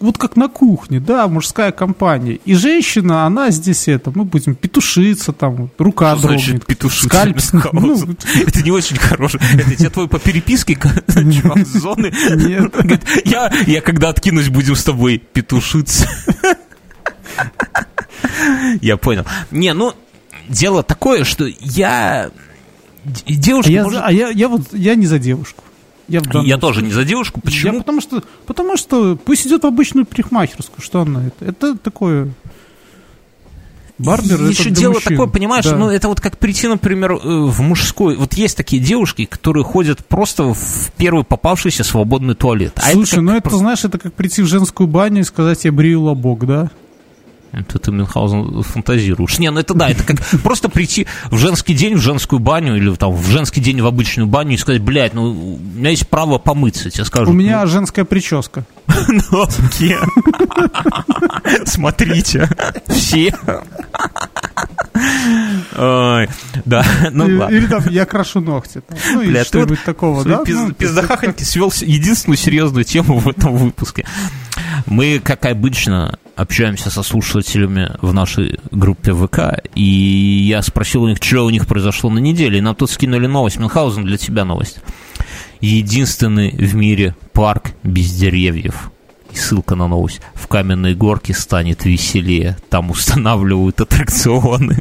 [0.00, 2.40] вот как на кухне, да, мужская компания.
[2.44, 6.44] И женщина, она здесь это, мы будем петушиться, там, рука Что дрогнет.
[6.46, 7.08] Значит, петушиться?
[7.08, 7.38] Скальп,
[7.72, 9.42] ну, это не очень хорошее.
[9.54, 12.12] Это тебя твой по переписке чувак зоны?
[12.36, 12.74] Нет.
[13.24, 16.08] я, я когда откинусь, будем с тобой петушиться.
[18.80, 19.24] Я понял.
[19.50, 19.94] Не, ну,
[20.48, 22.30] дело такое, что я...
[23.04, 23.70] Девушка...
[23.70, 24.02] А, я, может...
[24.04, 25.64] а я, я вот, я не за девушку.
[26.10, 27.40] Я, я тоже не за девушку.
[27.40, 27.74] Почему?
[27.74, 30.82] Я потому что, потому что пусть идет в обычную парикмахерскую.
[30.82, 31.44] Что она это?
[31.44, 32.32] Это такое...
[33.98, 35.12] Барбер Еще дело мужчин.
[35.12, 35.76] такое, понимаешь, да.
[35.76, 38.16] ну это вот как прийти, например, э, в мужской.
[38.16, 42.72] Вот есть такие девушки, которые ходят просто в первый попавшийся свободный туалет.
[42.76, 45.72] А Слушай, это ну это, знаешь, это как прийти в женскую баню и сказать, я
[45.72, 46.70] брию лобок, да?
[47.52, 49.38] Это ты, Мюнхгаузен, фантазируешь.
[49.38, 52.94] Не, ну это да, это как просто прийти в женский день в женскую баню или
[52.94, 56.38] там в женский день в обычную баню и сказать, блядь, ну у меня есть право
[56.38, 57.28] помыться, тебе скажут.
[57.28, 58.64] У меня ну, женская прическа.
[59.08, 59.46] Ну,
[61.64, 62.48] Смотрите,
[62.88, 63.34] все.
[65.76, 66.28] Ой,
[66.64, 67.54] да, ну ладно.
[67.54, 68.82] Или там я крашу ногти.
[69.12, 70.42] Ну, или что-нибудь такого, да?
[70.46, 74.06] Ну, Пиздахахоньки свел единственную серьезную тему в этом выпуске.
[74.86, 81.18] Мы, как обычно, общаемся со слушателями в нашей группе ВК, и я спросил у них,
[81.20, 83.58] что у них произошло на неделе, и нам тут скинули новость.
[83.58, 84.78] Мюнхгаузен, для тебя новость.
[85.60, 88.90] Единственный в мире парк без деревьев.
[89.32, 90.20] И ссылка на новость.
[90.34, 92.56] В каменной горке станет веселее.
[92.68, 94.78] Там устанавливают аттракционы.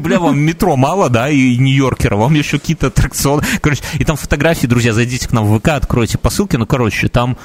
[0.00, 3.42] Бля, вам метро мало, да, и Нью-Йоркера, вам еще какие-то аттракционы.
[3.62, 6.58] Короче, и там фотографии, друзья, зайдите к нам в ВК, откройте по ссылке.
[6.58, 7.38] Ну, короче, там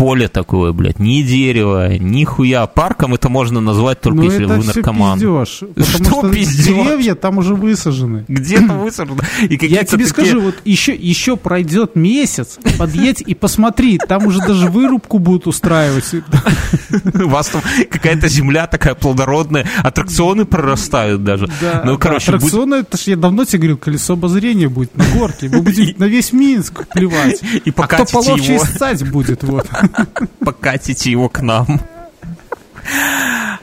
[0.00, 2.66] поле такое, блядь, ни дерева, ни хуя.
[2.66, 5.18] Парком это можно назвать только Но ну, если вы наркоман.
[5.20, 6.64] Потому что, что пиздеж?
[6.64, 8.24] деревья там уже высажены.
[8.26, 9.20] Где-то высажены.
[9.42, 10.06] И Я тебе такие...
[10.06, 16.14] скажу, вот еще, еще пройдет месяц, подъедь и посмотри, там уже даже вырубку будут устраивать.
[17.14, 21.46] У вас там какая-то земля такая плодородная, аттракционы прорастают даже.
[21.60, 25.50] Да, ну, короче, аттракционы, это ж я давно тебе говорил, колесо обозрения будет на горке.
[25.52, 27.42] Мы будем на весь Минск плевать.
[27.66, 29.68] И а кто половче ссать будет, вот.
[30.44, 31.66] покатите его к нам.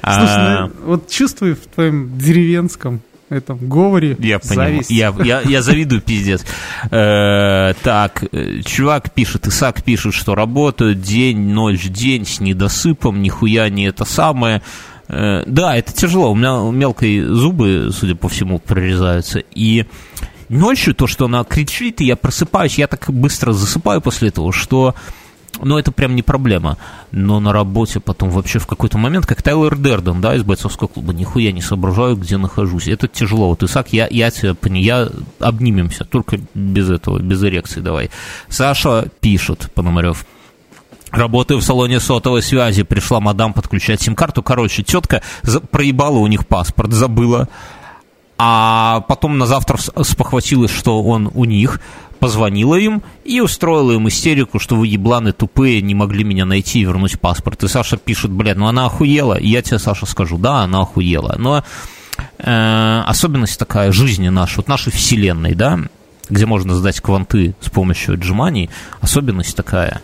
[0.03, 0.67] Слушай, а...
[0.67, 4.81] ну, вот чувствую в твоем деревенском этом говоре я понимаю.
[4.89, 6.45] Я, я, я завидую, пиздец.
[6.91, 13.69] Э, так, э, чувак пишет, Исаак пишет, что работают день, ночь, день с недосыпом, нихуя
[13.69, 14.61] не это самое.
[15.09, 16.31] Э, да, это тяжело.
[16.31, 19.39] У меня мелкие зубы, судя по всему, прорезаются.
[19.53, 19.85] И
[20.49, 24.95] ночью то, что она кричит, и я просыпаюсь, я так быстро засыпаю после этого, что
[25.61, 26.77] но это прям не проблема.
[27.11, 31.13] Но на работе потом вообще в какой-то момент, как Тайлер Дерден, да, из бойцовского клуба,
[31.13, 32.87] нихуя не соображаю, где нахожусь.
[32.87, 33.49] Это тяжело.
[33.49, 38.09] Вот, Исаак, я, я тебя я обнимемся, только без этого, без эрекции давай.
[38.49, 40.25] Саша пишет, Пономарев.
[41.11, 44.43] Работаю в салоне сотовой связи, пришла мадам подключать сим-карту.
[44.43, 45.21] Короче, тетка
[45.71, 47.47] проебала у них паспорт, забыла.
[48.37, 51.79] А потом на завтра спохватилась, что он у них
[52.27, 56.83] позвонила им и устроила им истерику, что вы ебланы тупые, не могли меня найти и
[56.83, 57.63] вернуть паспорт.
[57.63, 59.35] И Саша пишет, блядь, ну она охуела.
[59.35, 61.37] И я тебе, Саша, скажу, да, она охуела.
[61.39, 61.63] Но
[62.39, 65.79] э, особенность такая жизни нашей, вот нашей вселенной, да,
[66.29, 68.69] где можно сдать кванты с помощью отжиманий,
[68.99, 70.01] особенность такая.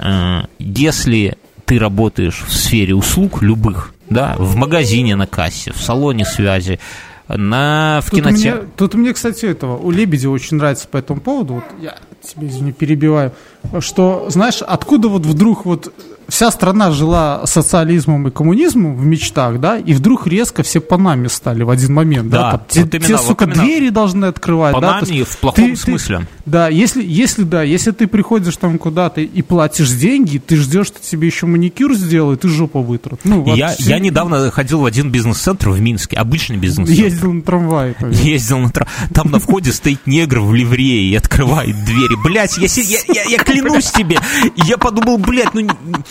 [0.00, 6.24] Э, если ты работаешь в сфере услуг любых, да, в магазине на кассе, в салоне
[6.24, 6.80] связи,
[7.28, 8.68] на, в кинотеатре.
[8.76, 12.72] Тут мне, кстати, этого, у Лебедя очень нравится по этому поводу, вот я тебе, извини,
[12.72, 13.32] перебиваю,
[13.80, 15.92] что, знаешь, откуда вот вдруг вот
[16.28, 21.62] вся страна жила социализмом и коммунизмом в мечтах, да, и вдруг резко все панами стали
[21.62, 24.74] в один момент, да, да там, вот те, именно, те, сука, вот двери должны открывать,
[24.74, 26.18] панами да, в плохом ты, смысле.
[26.18, 30.88] Ты, да, если, если, да, если ты приходишь там куда-то и платишь деньги, ты ждешь,
[30.88, 33.20] что тебе еще маникюр сделают и жопу вытрут.
[33.24, 37.02] Ну, я, я недавно ходил в один бизнес-центр в Минске, обычный бизнес-центр.
[37.02, 37.96] Ездил на трамвае.
[38.10, 39.08] Ездил на трамвае.
[39.14, 42.14] Там на входе стоит негр в ливрее и открывает двери.
[42.22, 44.18] Блять, я, я, я, я клянусь тебе,
[44.56, 45.66] я подумал, блядь, ну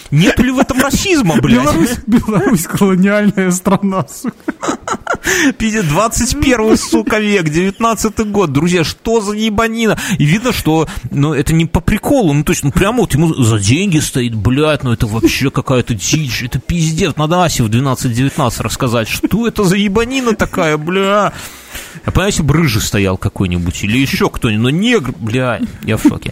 [0.10, 1.62] нет ли в этом расизма, блядь?
[1.62, 4.80] Беларусь, Беларусь колониальная страна, сука.
[5.60, 8.52] 21 сука, век, 19 год.
[8.52, 9.98] Друзья, что за ебанина?
[10.24, 13.34] И видно, что ну, это не по приколу, ну, то есть, ну, прямо вот ему
[13.34, 17.18] за деньги стоит, блядь, ну, это вообще какая-то дичь, это пиздец.
[17.18, 21.34] Надо Асе в 12-19 рассказать, что это за ебанина такая, бля.
[22.06, 26.32] А понимаете, брыжи стоял какой-нибудь или еще кто-нибудь, но негр, бля, я в шоке.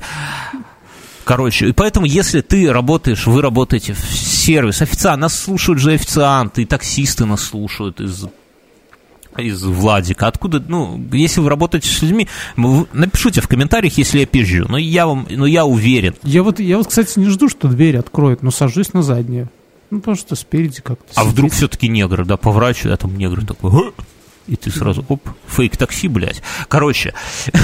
[1.26, 6.62] Короче, и поэтому, если ты работаешь, вы работаете в сервис, официант, нас слушают же официанты,
[6.62, 8.24] и таксисты нас слушают из
[9.38, 10.28] из Владика.
[10.28, 14.66] Откуда, ну, если вы работаете с людьми, напишите в комментариях, если я пизжу.
[14.68, 16.16] Но я вам, но я уверен.
[16.24, 19.50] Я вот, я вот, кстати, не жду, что дверь откроет, но сажусь на заднее.
[19.90, 21.06] Ну, потому что спереди как-то.
[21.16, 21.34] А сидит.
[21.34, 23.92] вдруг все-таки негр, да, поворачиваю, а там негр такой.
[24.48, 26.42] И ты сразу, оп, фейк-такси, блядь.
[26.68, 27.14] Короче,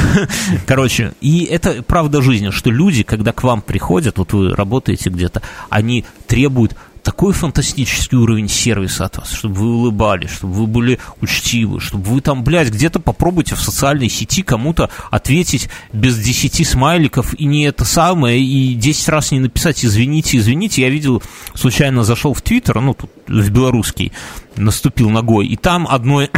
[0.67, 5.41] короче, и это правда жизни, что люди, когда к вам приходят, вот вы работаете где-то,
[5.69, 6.75] они требуют
[7.07, 12.19] такой фантастический уровень сервиса от вас, чтобы вы улыбались, чтобы вы были учтивы, чтобы вы
[12.19, 17.85] там, блядь, где-то попробуйте в социальной сети кому-то ответить без 10 смайликов и не это
[17.85, 20.81] самое, и 10 раз не написать «извините, извините».
[20.81, 21.23] Я видел,
[21.55, 24.11] случайно зашел в Твиттер, ну, тут в белорусский,
[24.57, 26.29] наступил ногой, и там одной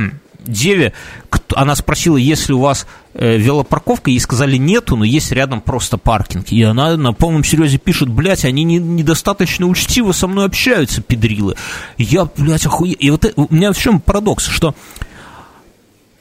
[0.40, 0.92] деве,
[1.56, 2.86] она спросила, есть ли у вас
[3.18, 6.52] велопарковка, ей сказали нету, но есть рядом просто паркинг.
[6.52, 11.56] И она на полном серьезе пишет, блядь, они не, недостаточно учтиво со мной общаются, педрилы.
[11.96, 12.92] Я, блядь, охуе...
[12.92, 14.74] И вот у меня в чем парадокс, что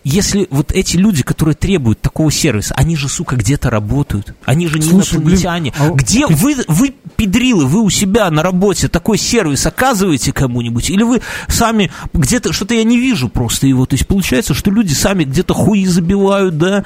[0.08, 4.34] если вот эти люди, которые требуют такого сервиса, они же, сука, где-то работают.
[4.46, 5.74] Они же не Слушай, инопланетяне.
[5.78, 5.96] Блин, а...
[5.96, 10.90] Где вы, вы, педрилы, вы у себя на работе такой сервис оказываете кому-нибудь?
[10.90, 13.86] Или вы сами где-то, что-то я не вижу просто его.
[13.86, 16.86] То есть получается, что люди сами где-то хуи забивают, да,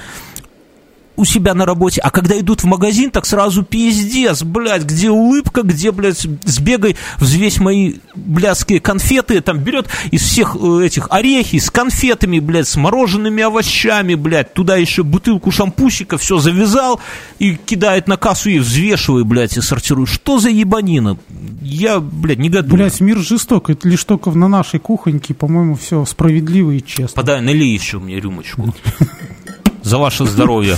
[1.15, 5.63] у себя на работе, а когда идут в магазин, так сразу пиздец, блядь, где улыбка,
[5.63, 11.69] где, блядь, сбегай, взвесь мои блядские конфеты, там берет из всех э, этих орехи с
[11.69, 16.99] конфетами, блядь, с мороженными овощами, блядь, туда еще бутылку шампусика, все завязал
[17.39, 20.09] и кидает на кассу и взвешивает, блядь, и сортирует.
[20.09, 21.17] Что за ебанина?
[21.61, 22.77] Я, блядь, не негодую.
[22.77, 27.15] Блядь, мир жесток, это лишь только на нашей кухоньке, по-моему, все справедливо и честно.
[27.15, 28.73] Подай, налей еще мне рюмочку.
[29.81, 30.77] За ваше здоровье.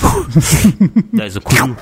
[1.11, 1.77] Дай закурю.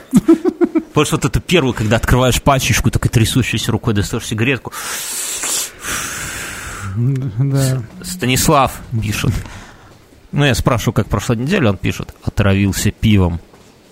[0.90, 4.74] Потому что вот это первый, когда открываешь пачечку, так и трясущейся рукой достаешь сигаретку.
[6.96, 7.84] Да.
[8.02, 9.32] Станислав пишет.
[10.32, 12.14] Ну, я спрашиваю, как прошла неделя, он пишет.
[12.24, 13.40] Отравился пивом.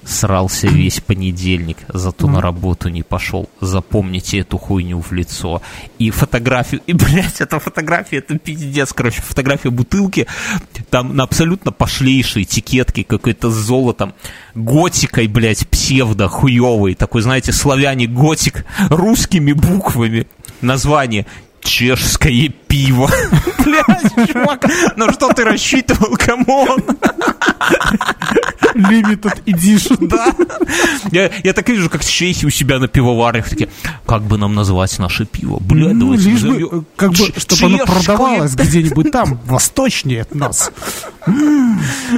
[0.05, 3.49] Срался весь понедельник, зато на работу не пошел.
[3.59, 5.61] Запомните эту хуйню в лицо.
[5.97, 10.25] И фотографию, и, блядь, эта фотография, это пиздец, короче, фотография бутылки,
[10.89, 14.13] там на абсолютно пошлейшей этикетке, какой-то с золотом,
[14.55, 20.27] готикой, блядь, псевдо хуёвый, такой, знаете, славяне готик, русскими буквами.
[20.61, 21.25] Название
[21.61, 23.09] чешское пиво.
[23.65, 26.83] Блядь, чувак, на что ты рассчитывал, come on?
[28.75, 30.07] Limited Edition.
[30.07, 30.33] Да.
[31.11, 33.69] Я, я так вижу, как чехи у себя на пивоварах такие,
[34.05, 35.59] как бы нам назвать наше пиво?
[35.59, 40.71] Бля, ну, лишь бы, как бы, чтобы оно продавалось где-нибудь там, восточнее от нас.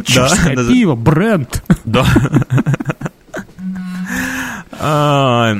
[0.06, 1.64] Чешское пиво, бренд.
[1.86, 2.06] Да.
[4.84, 5.58] А,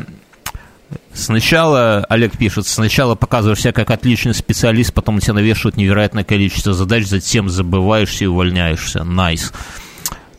[1.14, 7.06] Сначала, Олег пишет, сначала показываешь себя как отличный специалист, потом тебя навешивают невероятное количество задач,
[7.06, 9.04] затем забываешься и увольняешься.
[9.04, 9.52] Nice.
[9.52, 9.56] Nice.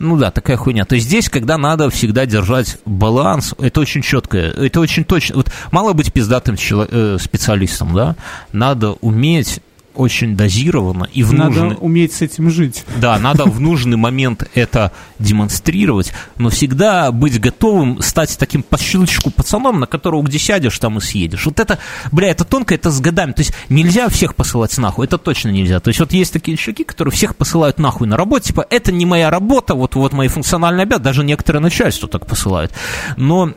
[0.03, 0.85] Ну да, такая хуйня.
[0.85, 5.37] То есть здесь, когда надо всегда держать баланс, это очень четко, это очень точно.
[5.37, 8.17] Вот мало быть пиздатым э, специалистом, да,
[8.51, 9.61] надо уметь
[9.95, 11.79] очень дозированно и в надо нужный...
[11.81, 12.85] уметь с этим жить.
[12.97, 19.31] Да, надо в нужный момент это демонстрировать, но всегда быть готовым стать таким по щелчку
[19.31, 21.47] пацаном, на которого где сядешь, там и съедешь.
[21.47, 21.79] Вот это,
[22.11, 23.33] бля, это тонко, это с годами.
[23.33, 25.81] То есть нельзя всех посылать нахуй, это точно нельзя.
[25.81, 29.07] То есть вот есть такие чуваки, которые всех посылают нахуй на работу, типа, это не
[29.07, 32.73] моя работа, вот, вот мои функциональные обязанности, даже некоторые начальство так посылают.
[33.17, 33.53] Но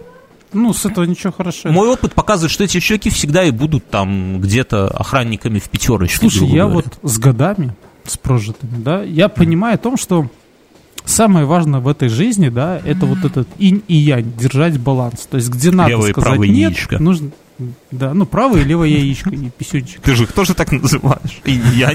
[0.56, 1.72] ну, с этого ничего хорошего.
[1.72, 6.18] Мой опыт показывает, что эти человеки всегда и будут там где-то охранниками в пятерочке.
[6.18, 6.88] Слушай, я говоря.
[7.02, 10.30] вот с годами, с прожитыми, да, я понимаю о том, что
[11.06, 15.28] самое важное в этой жизни, да, это вот этот инь и янь, держать баланс.
[15.30, 17.00] То есть, где надо Левое сказать нет, яичко.
[17.00, 17.32] нужно,
[17.92, 20.02] да, ну правое и левое яичко и писюнчик.
[20.02, 21.42] Ты же их тоже так называешь?
[21.46, 21.92] И я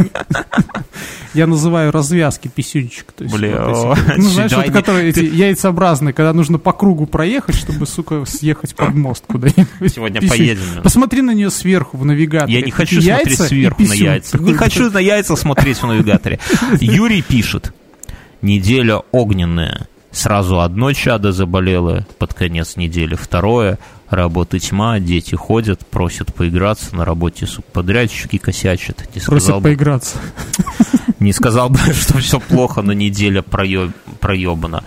[1.35, 3.13] Я называю развязки писюнчик.
[3.13, 7.55] То есть, Бля, вот ну, знаешь, вот, которые эти яйцеобразные, когда нужно по кругу проехать,
[7.55, 9.93] чтобы, сука, съехать под мост куда-нибудь.
[9.93, 10.83] Сегодня поедем.
[10.83, 12.59] Посмотри на нее сверху в навигаторе.
[12.59, 14.39] Я не хочу смотреть сверху на яйца.
[14.39, 16.41] Не хочу на яйца смотреть в навигаторе.
[16.81, 17.73] Юрий пишет.
[18.43, 19.87] Неделя огненная.
[20.11, 23.79] Сразу одно чадо заболело под конец недели, второе,
[24.11, 29.09] Работы тьма, дети ходят, просят поиграться, на работе подрядчики косячат.
[29.15, 30.19] Не просят поиграться.
[31.21, 34.83] Не сказал бы, что все плохо, но неделя проеб, проебана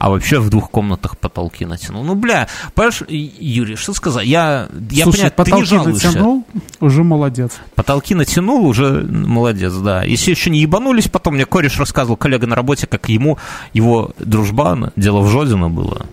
[0.00, 2.02] а вообще в двух комнатах потолки натянул.
[2.02, 4.26] Ну, бля, понимаешь, Юрий, что сказать?
[4.26, 6.06] Я, я Слушай, понимаю, потолки ты не жалуешься.
[6.08, 6.44] натянул,
[6.80, 7.52] уже молодец.
[7.74, 10.02] Потолки натянул, уже молодец, да.
[10.02, 13.36] Если еще не ебанулись, потом мне кореш рассказывал, коллега на работе, как ему,
[13.74, 16.06] его дружбан, дело в Жодино было,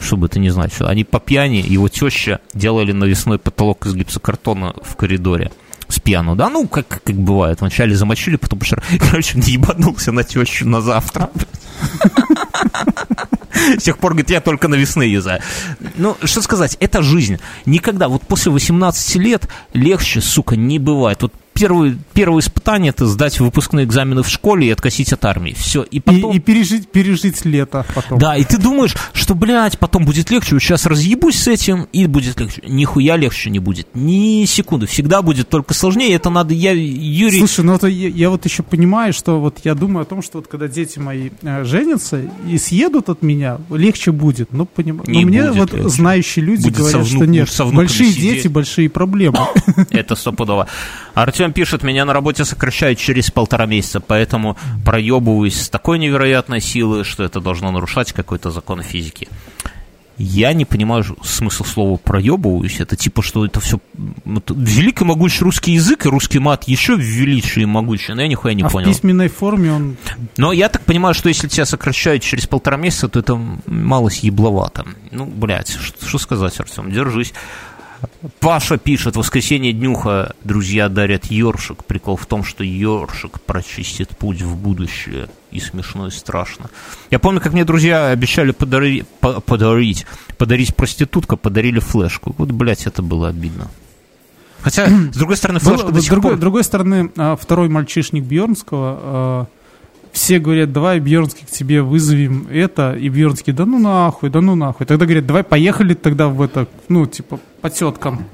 [0.00, 4.74] чтобы ты не знать, что они по пьяни, его теща делали навесной потолок из гипсокартона
[4.82, 5.50] в коридоре
[5.88, 8.60] с пьяну, да, ну, как, как бывает, вначале замочили, потом,
[8.98, 11.30] короче, не ебанулся на тещу на завтра.
[13.78, 15.40] С тех пор, говорит, я только на весны юзаю.
[15.96, 17.38] Ну, что сказать, это жизнь.
[17.66, 21.22] Никогда, вот после 18 лет легче, сука, не бывает.
[21.22, 25.54] Вот первое, первое испытание это сдать выпускные экзамены в школе и откосить от армии.
[25.56, 25.82] Все.
[25.82, 26.32] И, потом...
[26.32, 28.18] и, и пережить, пережить лето потом.
[28.18, 32.06] Да, и ты думаешь, что, блядь, потом будет легче, вот сейчас разъебусь с этим, и
[32.06, 32.62] будет легче.
[32.66, 33.88] Нихуя легче не будет.
[33.94, 34.86] Ни секунды.
[34.86, 36.14] Всегда будет только сложнее.
[36.14, 37.38] Это надо, я, Юрий...
[37.38, 40.38] Слушай, ну это я, я вот еще понимаю, что вот я думаю о том, что
[40.38, 44.52] вот когда дети мои э, женятся и съедут от меня, легче будет.
[44.52, 45.02] Ну, поним...
[45.06, 45.88] Но мне вот легче.
[45.88, 47.48] знающие люди будет говорят, что нет.
[47.72, 48.34] Большие сидеть.
[48.34, 49.38] дети, большие проблемы.
[49.90, 50.68] Это стопудово.
[51.14, 57.02] Артем пишет, меня на работе сокращают через полтора месяца, поэтому проебываюсь с такой невероятной силы,
[57.02, 59.28] что это должно нарушать какой-то закон физики.
[60.18, 62.80] Я не понимаю смысл слова проебываюсь.
[62.80, 63.80] Это типа, что это все
[64.24, 68.54] это великий могучий русский язык и русский мат еще величие и могучий, но я нихуя
[68.54, 68.86] не а понял.
[68.86, 69.96] в письменной форме он...
[70.36, 74.84] Но я так понимаю, что если тебя сокращают через полтора месяца, то это малость ебловато.
[75.10, 77.32] Ну, блядь, что, что сказать, Артем, держись.
[78.40, 81.84] Паша пишет, воскресенье днюха друзья дарят ёршик.
[81.84, 85.28] Прикол в том, что ёршик прочистит путь в будущее.
[85.50, 86.70] И смешно, и страшно.
[87.10, 90.06] Я помню, как мне друзья обещали подари, по, подарить,
[90.38, 92.34] подарить проститутка, подарили флешку.
[92.38, 93.70] Вот, блядь, это было обидно.
[94.62, 96.38] Хотя, с другой стороны, флешка Был, до сих другой, пор...
[96.38, 99.46] С другой стороны, а, второй мальчишник Бьернского а,
[100.12, 104.54] все говорят, давай, Бьернский, к тебе вызовем это, и Бьернский, да ну нахуй, да ну
[104.54, 104.86] нахуй.
[104.86, 108.26] Тогда говорят, давай поехали тогда в это, ну, типа, по теткам.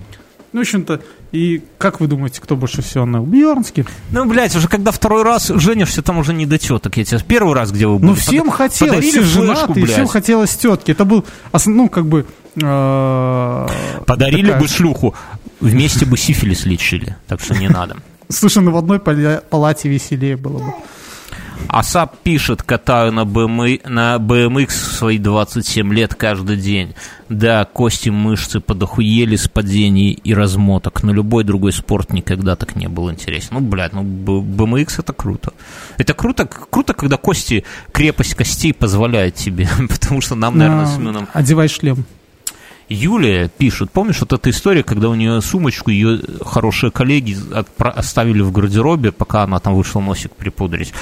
[0.52, 1.00] Ну, в общем-то,
[1.30, 3.84] и как вы думаете, кто больше всего на Бьернский?
[4.10, 6.96] Ну, блядь, уже когда второй раз женишься, там уже не до теток.
[6.96, 8.10] Я тебе первый раз, где вы были.
[8.10, 10.90] Ну, всем хотелось, все женаты, всем хотелось тетки.
[10.90, 11.24] Это был,
[11.66, 12.26] ну, как бы...
[12.60, 13.68] Э,
[14.04, 14.62] Подарили такая...
[14.62, 15.14] бы шлюху,
[15.60, 17.98] вместе бы сифилис лечили, так что не надо.
[18.28, 20.74] Слушай, ну в одной палате веселее было бы.
[21.68, 26.94] Асап пишет, катаю на, BM, на BMX свои 27 лет каждый день.
[27.28, 32.88] Да, кости, мышцы подохуели с падений и размоток, но любой другой спорт никогда так не
[32.88, 33.48] был интересен.
[33.52, 35.52] Ну, блядь, ну BMX это круто.
[35.98, 41.28] Это круто, круто, когда кости, крепость костей позволяет тебе, потому что нам, наверное, с Семеном...
[41.32, 42.04] Одевай шлем.
[42.88, 47.36] Юлия пишет, помнишь вот эта история, когда у нее сумочку ее хорошие коллеги
[47.78, 50.92] оставили в гардеробе, пока она там вышла носик припудрить.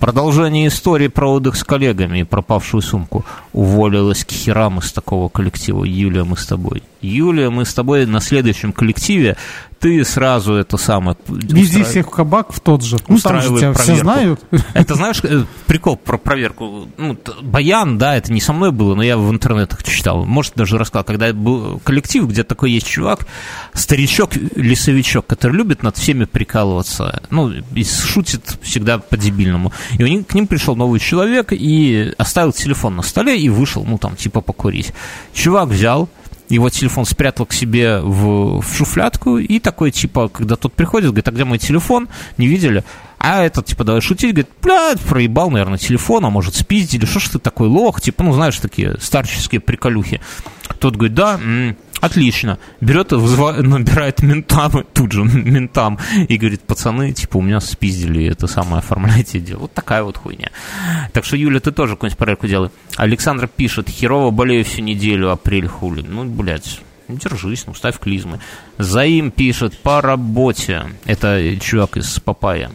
[0.00, 3.24] Продолжение истории про отдых с коллегами и пропавшую сумку.
[3.52, 5.84] Уволилась к херам из такого коллектива.
[5.84, 6.82] Юлия, мы с тобой.
[7.00, 9.36] Юлия, мы с тобой на следующем коллективе
[9.78, 11.16] ты сразу это самое...
[11.28, 11.86] Вези устраив...
[11.88, 12.96] всех в кабак в тот же.
[13.06, 14.40] Ну, там же тебя все знают.
[14.74, 16.88] Это, знаешь, э, прикол про проверку.
[16.96, 20.24] Ну, Баян, да, это не со мной было, но я в интернетах читал.
[20.24, 23.26] Может, даже рассказал, когда был коллектив, где такой есть чувак,
[23.72, 27.22] старичок-лесовичок, который любит над всеми прикалываться.
[27.30, 29.72] Ну, и шутит всегда по-дебильному.
[29.96, 33.84] И у них, к ним пришел новый человек и оставил телефон на столе и вышел,
[33.84, 34.92] ну, там, типа покурить.
[35.32, 36.08] Чувак взял,
[36.48, 41.28] его телефон спрятал к себе в, в шуфлядку, и такой, типа, когда тот приходит, говорит,
[41.28, 42.08] а где мой телефон?
[42.36, 42.84] Не видели?
[43.18, 47.28] А этот, типа, давай шутить, говорит, блядь, проебал, наверное, телефон, а может, спиздили, что ж
[47.30, 50.20] ты такой лох, типа, ну, знаешь, такие старческие приколюхи.
[50.78, 52.58] Тот говорит, да, м-м, Отлично.
[52.80, 55.98] Берет вызывает, набирает ментам, тут же ментам,
[56.28, 59.60] и говорит, пацаны, типа, у меня спиздили это самое, оформляйте дело.
[59.60, 60.50] Вот такая вот хуйня.
[61.12, 62.70] Так что, Юля, ты тоже какую-нибудь проверку делай.
[62.96, 66.02] Александр пишет, херово болею всю неделю, апрель хули.
[66.02, 68.40] Ну, блядь, держись, ну, ставь клизмы.
[68.78, 70.84] Заим пишет, по работе.
[71.04, 72.70] Это чувак из Папая.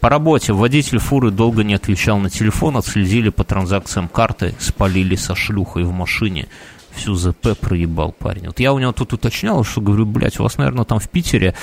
[0.00, 5.34] По работе водитель фуры долго не отвечал на телефон, отследили по транзакциям карты, спалили со
[5.34, 6.48] шлюхой в машине
[6.96, 8.46] всю ЗП проебал парень.
[8.46, 11.54] Вот я у него тут уточнял, что говорю, блядь, у вас, наверное, там в Питере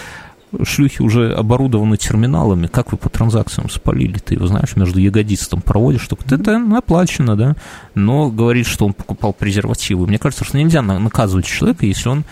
[0.63, 5.61] шлюхи уже оборудованы терминалами, как вы по транзакциям спалили, ты его знаешь, между ягодиц там
[5.61, 7.55] проводишь, только это оплачено, да,
[7.95, 10.07] но говорит, что он покупал презервативы.
[10.07, 12.23] Мне кажется, что нельзя наказывать человека, если он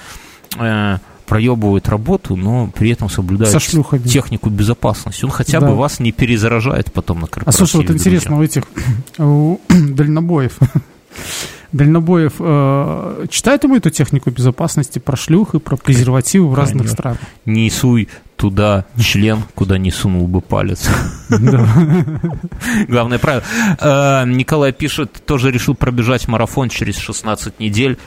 [0.59, 3.57] э, проебывает работу, но при этом соблюдает
[4.05, 5.25] технику безопасности.
[5.25, 5.69] Он хотя да.
[5.69, 7.63] бы вас не перезаражает потом на корпоративе.
[7.63, 8.63] А слушай, вот интересно, у этих
[9.17, 10.59] у дальнобоев
[11.72, 16.95] дальнобоев э, читают ему эту технику безопасности про шлюх и про презервативы в разных Конечно.
[16.95, 17.19] странах?
[17.45, 20.89] Не суй туда член, куда не сунул бы палец.
[22.88, 23.43] Главное правило.
[23.80, 27.98] Э, Николай пишет, тоже решил пробежать марафон через 16 недель.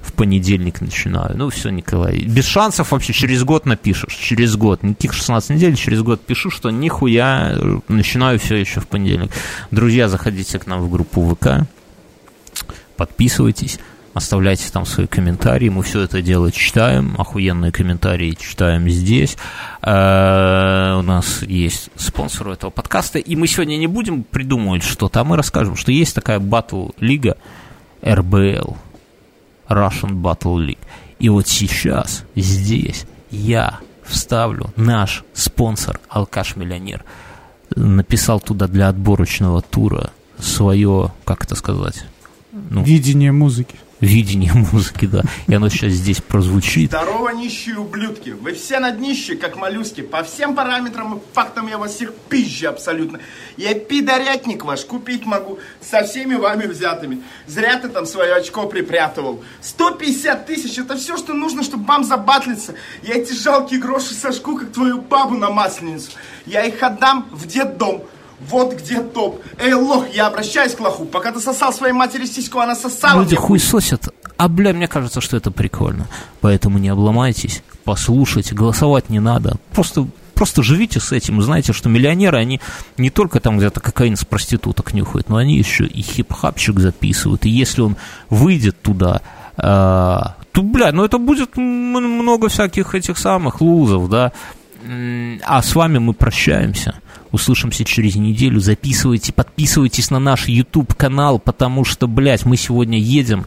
[0.00, 1.34] В понедельник начинаю.
[1.34, 2.18] Ну, все, Николай.
[2.18, 4.14] Без шансов вообще через год напишешь.
[4.14, 4.82] Через год.
[4.82, 9.30] Никаких 16 недель, через год пишу, что нихуя э, начинаю все еще в понедельник.
[9.70, 11.66] Друзья, заходите к нам в группу ВК.
[12.96, 13.78] Подписывайтесь.
[14.14, 15.68] Оставляйте там свои комментарии.
[15.68, 17.16] Мы все это дело читаем.
[17.18, 19.36] Охуенные комментарии читаем здесь.
[19.82, 23.18] Э, У нас есть спонсор этого подкаста.
[23.18, 27.36] И мы сегодня не будем придумывать что-то, а мы расскажем, что есть такая батл-лига
[28.04, 28.76] РБЛ.
[29.68, 30.78] Russian Battle League.
[31.18, 37.04] И вот сейчас, здесь, я вставлю наш спонсор, Алкаш-миллионер,
[37.74, 42.04] написал туда для отборочного тура свое, как это сказать,
[42.70, 43.76] ну, Видение музыки.
[44.00, 45.22] видение музыки, да.
[45.46, 46.90] И оно сейчас здесь прозвучит.
[46.90, 48.30] Здорово, нищие ублюдки!
[48.30, 50.02] Вы все на днище, как моллюски.
[50.02, 53.18] По всем параметрам и фактам я вас всех пизжу абсолютно.
[53.56, 57.22] Я пидорятник ваш купить могу со всеми вами взятыми.
[57.46, 59.42] Зря ты там свое очко припрятывал.
[59.62, 62.74] 150 тысяч, это все, что нужно, чтобы вам забатлиться.
[63.02, 66.12] Я эти жалкие гроши сожгу, как твою бабу на масленицу.
[66.46, 68.02] Я их отдам в детдом.
[68.50, 69.42] Вот где топ.
[69.58, 71.04] Эй, лох, я обращаюсь к лоху.
[71.04, 73.58] Пока ты сосал своей матери сиську, она сосала Люди хуй.
[73.58, 74.08] хуесосят.
[74.36, 76.06] А, бля, мне кажется, что это прикольно.
[76.40, 79.56] Поэтому не обломайтесь, послушайте, голосовать не надо.
[79.72, 81.40] Просто Просто живите с этим.
[81.40, 82.60] Знаете, что миллионеры, они
[82.98, 87.46] не только там где-то кокаин с проституток нюхают, но они еще и хип-хапчик записывают.
[87.46, 87.96] И если он
[88.30, 89.22] выйдет туда,
[89.56, 94.32] э, то, бля, ну это будет много всяких этих самых лузов, да.
[95.44, 97.00] А с вами мы прощаемся.
[97.34, 98.60] Услышимся через неделю.
[98.60, 103.44] Записывайте, подписывайтесь на наш YouTube канал, потому что, блядь, мы сегодня едем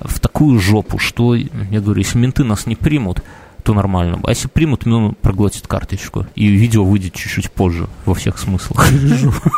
[0.00, 3.22] в такую жопу, что, я говорю, если менты нас не примут,
[3.62, 4.18] то нормально.
[4.24, 6.26] А если примут, ну, проглотит карточку.
[6.34, 8.84] И видео выйдет чуть-чуть позже, во всех смыслах.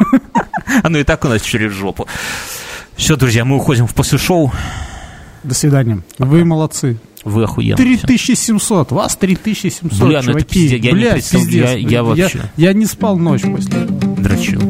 [0.82, 2.06] Оно и так у нас через жопу.
[2.96, 4.52] Все, друзья, мы уходим в после шоу.
[5.42, 6.02] До свидания.
[6.18, 6.98] Вы молодцы.
[7.24, 7.76] Вы охуенные.
[7.76, 11.90] 3700, вас 3700, Бля, ну это пиздец, я не Блядь, представляю, пиздец.
[11.90, 13.80] я- я вообще- Я, не спал ночь после.
[14.18, 14.60] Дрочил.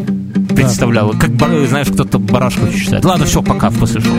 [0.54, 1.10] Представлял.
[1.12, 1.30] Как,
[1.68, 3.04] знаешь, кто-то барашку считает.
[3.04, 4.14] Ладно, все, пока, после шоу.